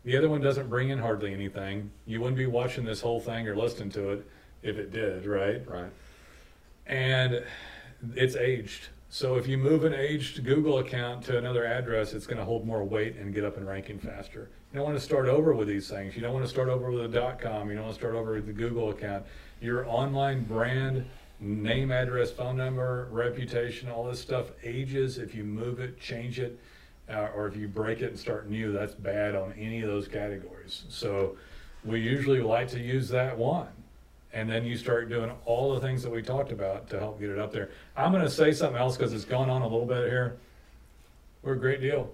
The 0.08 0.16
other 0.16 0.30
one 0.30 0.40
doesn't 0.40 0.70
bring 0.70 0.88
in 0.88 1.00
hardly 1.00 1.34
anything. 1.34 1.92
You 2.06 2.22
wouldn't 2.22 2.38
be 2.38 2.46
watching 2.46 2.86
this 2.86 3.02
whole 3.02 3.20
thing 3.20 3.46
or 3.46 3.58
listening 3.58 3.90
to 3.90 4.12
it 4.12 4.26
if 4.64 4.78
it 4.78 4.90
did, 4.90 5.26
right? 5.26 5.70
Right. 5.70 5.92
And 6.86 7.44
it's 8.16 8.38
aged. 8.38 8.88
So 9.10 9.36
if 9.36 9.50
you 9.50 9.58
move 9.58 9.84
an 9.84 9.94
aged 9.94 10.46
Google 10.46 10.78
account 10.78 11.26
to 11.26 11.38
another 11.38 11.66
address, 11.66 12.14
it's 12.14 12.26
going 12.26 12.38
to 12.38 12.46
hold 12.46 12.66
more 12.66 12.86
weight 12.86 13.18
and 13.18 13.34
get 13.34 13.44
up 13.44 13.58
in 13.58 13.66
ranking 13.66 14.00
faster. 14.00 14.50
You 14.72 14.78
don't 14.78 14.86
want 14.86 14.98
to 14.98 15.04
start 15.04 15.28
over 15.28 15.54
with 15.54 15.68
these 15.68 15.90
things. 15.90 16.16
You 16.16 16.22
don't 16.22 16.32
want 16.32 16.46
to 16.46 16.50
start 16.50 16.70
over 16.70 16.90
with 16.90 17.14
a 17.14 17.38
.com. 17.42 17.70
You 17.70 17.76
don't 17.76 17.84
want 17.84 17.96
to 17.96 18.00
start 18.00 18.16
over 18.16 18.36
with 18.36 18.46
the 18.46 18.54
Google 18.54 18.92
account. 18.92 19.26
Your 19.60 19.86
online 19.90 20.46
brand, 20.46 21.06
name, 21.42 21.92
address, 21.92 22.32
phone 22.32 22.56
number, 22.56 23.10
reputation, 23.12 23.90
all 23.90 24.06
this 24.06 24.22
stuff 24.22 24.52
ages 24.64 25.18
if 25.18 25.36
you 25.36 25.44
move 25.44 25.82
it, 25.82 26.00
change 26.00 26.40
it, 26.40 26.58
uh, 27.10 27.30
or 27.36 27.48
if 27.48 27.56
you 27.56 27.68
break 27.68 28.02
it 28.02 28.10
and 28.10 28.20
start 28.20 28.50
new. 28.50 28.72
That's 28.72 28.94
bad 28.94 29.36
on 29.36 29.54
any 29.54 29.82
of 29.82 29.88
those 29.88 30.08
categories. 30.08 30.84
So 30.90 31.38
we 31.86 32.00
usually 32.00 32.42
like 32.42 32.68
to 32.70 32.80
use 32.80 33.10
that 33.10 33.38
one 33.38 33.68
and 34.34 34.50
then 34.50 34.66
you 34.66 34.78
start 34.78 35.10
doing 35.10 35.32
all 35.46 35.74
the 35.74 35.80
things 35.80 36.04
that 36.04 36.12
we 36.12 36.22
talked 36.22 36.52
about 36.52 36.90
to 36.90 37.00
help 37.00 37.20
get 37.20 37.30
it 37.30 37.40
up 37.40 37.52
there. 37.52 37.70
I'm 37.96 38.12
going 38.12 38.24
to 38.24 38.30
say 38.30 38.52
something 38.52 38.80
else 38.80 38.98
because 38.98 39.14
it's 39.14 39.26
gone 39.26 39.50
on 39.50 39.62
a 39.62 39.68
little 39.68 39.86
bit 39.86 40.10
here. 40.10 40.38
We're 41.42 41.54
a 41.54 41.60
great 41.60 41.82
deal. 41.82 42.12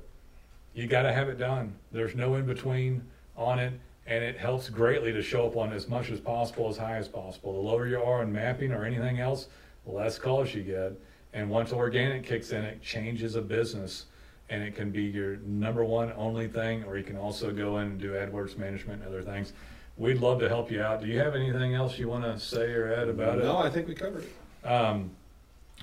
You 0.73 0.87
got 0.87 1.03
to 1.03 1.13
have 1.13 1.27
it 1.29 1.37
done. 1.37 1.75
There's 1.91 2.15
no 2.15 2.35
in 2.35 2.45
between 2.45 3.03
on 3.35 3.59
it, 3.59 3.73
and 4.05 4.23
it 4.23 4.37
helps 4.37 4.69
greatly 4.69 5.11
to 5.11 5.21
show 5.21 5.47
up 5.47 5.57
on 5.57 5.73
as 5.73 5.87
much 5.87 6.11
as 6.11 6.19
possible, 6.19 6.69
as 6.69 6.77
high 6.77 6.97
as 6.97 7.07
possible. 7.07 7.53
The 7.53 7.67
lower 7.69 7.87
you 7.87 8.01
are 8.01 8.21
in 8.23 8.31
mapping 8.31 8.71
or 8.71 8.85
anything 8.85 9.19
else, 9.19 9.47
the 9.85 9.91
less 9.91 10.19
calls 10.19 10.53
you 10.53 10.63
get. 10.63 10.93
And 11.33 11.49
once 11.49 11.73
organic 11.73 12.23
kicks 12.23 12.51
in, 12.51 12.63
it 12.63 12.81
changes 12.81 13.35
a 13.35 13.41
business, 13.41 14.05
and 14.49 14.61
it 14.63 14.75
can 14.75 14.91
be 14.91 15.03
your 15.03 15.37
number 15.37 15.83
one 15.83 16.13
only 16.15 16.47
thing, 16.47 16.83
or 16.83 16.97
you 16.97 17.03
can 17.03 17.17
also 17.17 17.51
go 17.51 17.77
in 17.77 17.87
and 17.87 17.99
do 17.99 18.11
AdWords 18.11 18.57
management 18.57 19.01
and 19.01 19.07
other 19.07 19.21
things. 19.23 19.53
We'd 19.97 20.17
love 20.19 20.39
to 20.39 20.49
help 20.49 20.71
you 20.71 20.81
out. 20.81 21.01
Do 21.01 21.07
you 21.07 21.19
have 21.19 21.35
anything 21.35 21.75
else 21.75 21.97
you 21.97 22.07
want 22.09 22.23
to 22.23 22.39
say 22.39 22.71
or 22.73 22.93
add 22.93 23.09
about 23.09 23.39
it? 23.39 23.43
No, 23.43 23.57
I 23.57 23.69
think 23.69 23.87
we 23.87 23.95
covered 23.95 24.23
it. 24.23 24.67
um, 24.67 25.11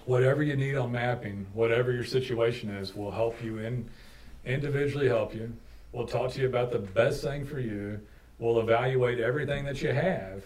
whatever 0.05 0.42
you 0.42 0.57
need 0.57 0.77
on 0.77 0.90
mapping, 0.92 1.46
whatever 1.53 1.92
your 1.92 2.05
situation 2.05 2.70
is, 2.70 2.94
we'll 2.94 3.11
help 3.11 3.42
you 3.42 3.59
in 3.59 3.88
individually 4.44 5.07
help 5.09 5.35
you. 5.35 5.53
We'll 5.92 6.07
talk 6.07 6.33
to 6.33 6.40
you 6.40 6.46
about 6.46 6.70
the 6.73 6.79
best 6.79 7.23
thing 7.23 7.44
for 7.44 7.61
you. 7.61 8.01
We'll 8.38 8.61
evaluate 8.61 9.20
everything 9.20 9.64
that 9.66 9.83
you 9.83 9.92
have 9.92 10.42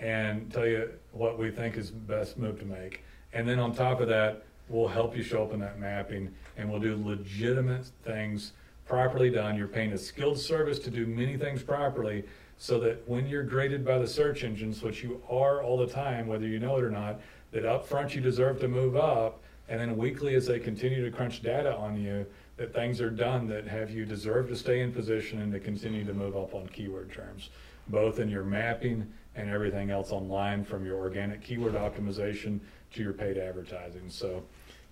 and 0.00 0.52
tell 0.52 0.66
you 0.66 0.90
what 1.12 1.38
we 1.38 1.50
think 1.50 1.76
is 1.76 1.90
the 1.90 1.96
best 1.98 2.36
move 2.38 2.58
to 2.60 2.64
make. 2.66 3.04
And 3.32 3.48
then 3.48 3.58
on 3.58 3.74
top 3.74 4.00
of 4.00 4.08
that, 4.08 4.44
we'll 4.68 4.88
help 4.88 5.16
you 5.16 5.22
show 5.22 5.42
up 5.42 5.52
in 5.52 5.60
that 5.60 5.78
mapping 5.78 6.34
and 6.56 6.70
we'll 6.70 6.80
do 6.80 6.96
legitimate 7.04 7.86
things 8.04 8.52
properly 8.86 9.30
done. 9.30 9.56
You're 9.56 9.68
paying 9.68 9.92
a 9.92 9.98
skilled 9.98 10.38
service 10.38 10.78
to 10.80 10.90
do 10.90 11.06
many 11.06 11.36
things 11.36 11.62
properly 11.62 12.24
so 12.56 12.80
that 12.80 13.08
when 13.08 13.26
you're 13.26 13.44
graded 13.44 13.84
by 13.84 13.98
the 13.98 14.06
search 14.06 14.42
engines, 14.42 14.82
which 14.82 15.02
you 15.02 15.22
are 15.30 15.62
all 15.62 15.76
the 15.76 15.86
time, 15.86 16.26
whether 16.26 16.46
you 16.46 16.58
know 16.58 16.76
it 16.76 16.84
or 16.84 16.90
not, 16.90 17.20
that 17.52 17.64
up 17.64 17.86
front 17.86 18.14
you 18.14 18.20
deserve 18.20 18.60
to 18.60 18.68
move 18.68 18.96
up. 18.96 19.40
And 19.68 19.78
then 19.78 19.96
weekly, 19.96 20.34
as 20.34 20.46
they 20.46 20.58
continue 20.58 21.04
to 21.04 21.14
crunch 21.14 21.42
data 21.42 21.76
on 21.76 22.00
you, 22.00 22.26
that 22.56 22.74
things 22.74 23.00
are 23.00 23.10
done 23.10 23.46
that 23.48 23.66
have 23.68 23.90
you 23.90 24.04
deserve 24.04 24.48
to 24.48 24.56
stay 24.56 24.80
in 24.80 24.92
position 24.92 25.40
and 25.40 25.52
to 25.52 25.60
continue 25.60 26.04
to 26.04 26.14
move 26.14 26.36
up 26.36 26.54
on 26.54 26.66
keyword 26.68 27.12
terms, 27.12 27.50
both 27.88 28.18
in 28.18 28.28
your 28.28 28.44
mapping 28.44 29.06
and 29.36 29.48
everything 29.48 29.90
else 29.90 30.10
online 30.10 30.64
from 30.64 30.84
your 30.84 30.96
organic 30.96 31.42
keyword 31.42 31.74
optimization 31.74 32.58
to 32.92 33.02
your 33.02 33.12
paid 33.12 33.38
advertising. 33.38 34.08
So, 34.08 34.42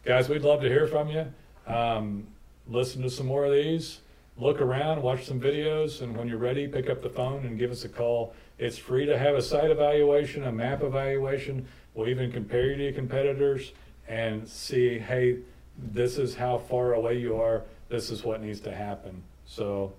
guys, 0.06 0.28
we'd 0.28 0.42
love 0.42 0.60
to 0.60 0.68
hear 0.68 0.86
from 0.86 1.08
you. 1.08 1.26
Um, 1.66 2.28
listen 2.68 3.02
to 3.02 3.10
some 3.10 3.26
more 3.26 3.44
of 3.44 3.52
these. 3.52 3.98
Look 4.38 4.60
around, 4.60 5.02
watch 5.02 5.24
some 5.24 5.40
videos, 5.40 6.00
and 6.00 6.16
when 6.16 6.28
you're 6.28 6.38
ready, 6.38 6.68
pick 6.68 6.88
up 6.88 7.02
the 7.02 7.10
phone 7.10 7.44
and 7.44 7.58
give 7.58 7.72
us 7.72 7.84
a 7.84 7.88
call. 7.88 8.32
It's 8.56 8.78
free 8.78 9.04
to 9.06 9.18
have 9.18 9.34
a 9.34 9.42
site 9.42 9.70
evaluation, 9.70 10.44
a 10.44 10.52
map 10.52 10.82
evaluation. 10.84 11.66
We'll 11.94 12.08
even 12.08 12.30
compare 12.30 12.66
you 12.66 12.76
to 12.76 12.84
your 12.84 12.92
competitors 12.92 13.72
and 14.06 14.48
see, 14.48 15.00
hey, 15.00 15.38
this 15.76 16.18
is 16.18 16.36
how 16.36 16.58
far 16.58 16.94
away 16.94 17.18
you 17.18 17.40
are. 17.40 17.62
This 17.88 18.10
is 18.10 18.22
what 18.22 18.40
needs 18.40 18.60
to 18.60 18.72
happen. 18.72 19.24
So 19.44 19.92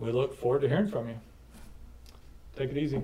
we 0.00 0.10
look 0.10 0.36
forward 0.36 0.62
to 0.62 0.68
hearing 0.68 0.88
from 0.88 1.08
you. 1.08 1.16
Take 2.56 2.70
it 2.70 2.76
easy. 2.76 3.02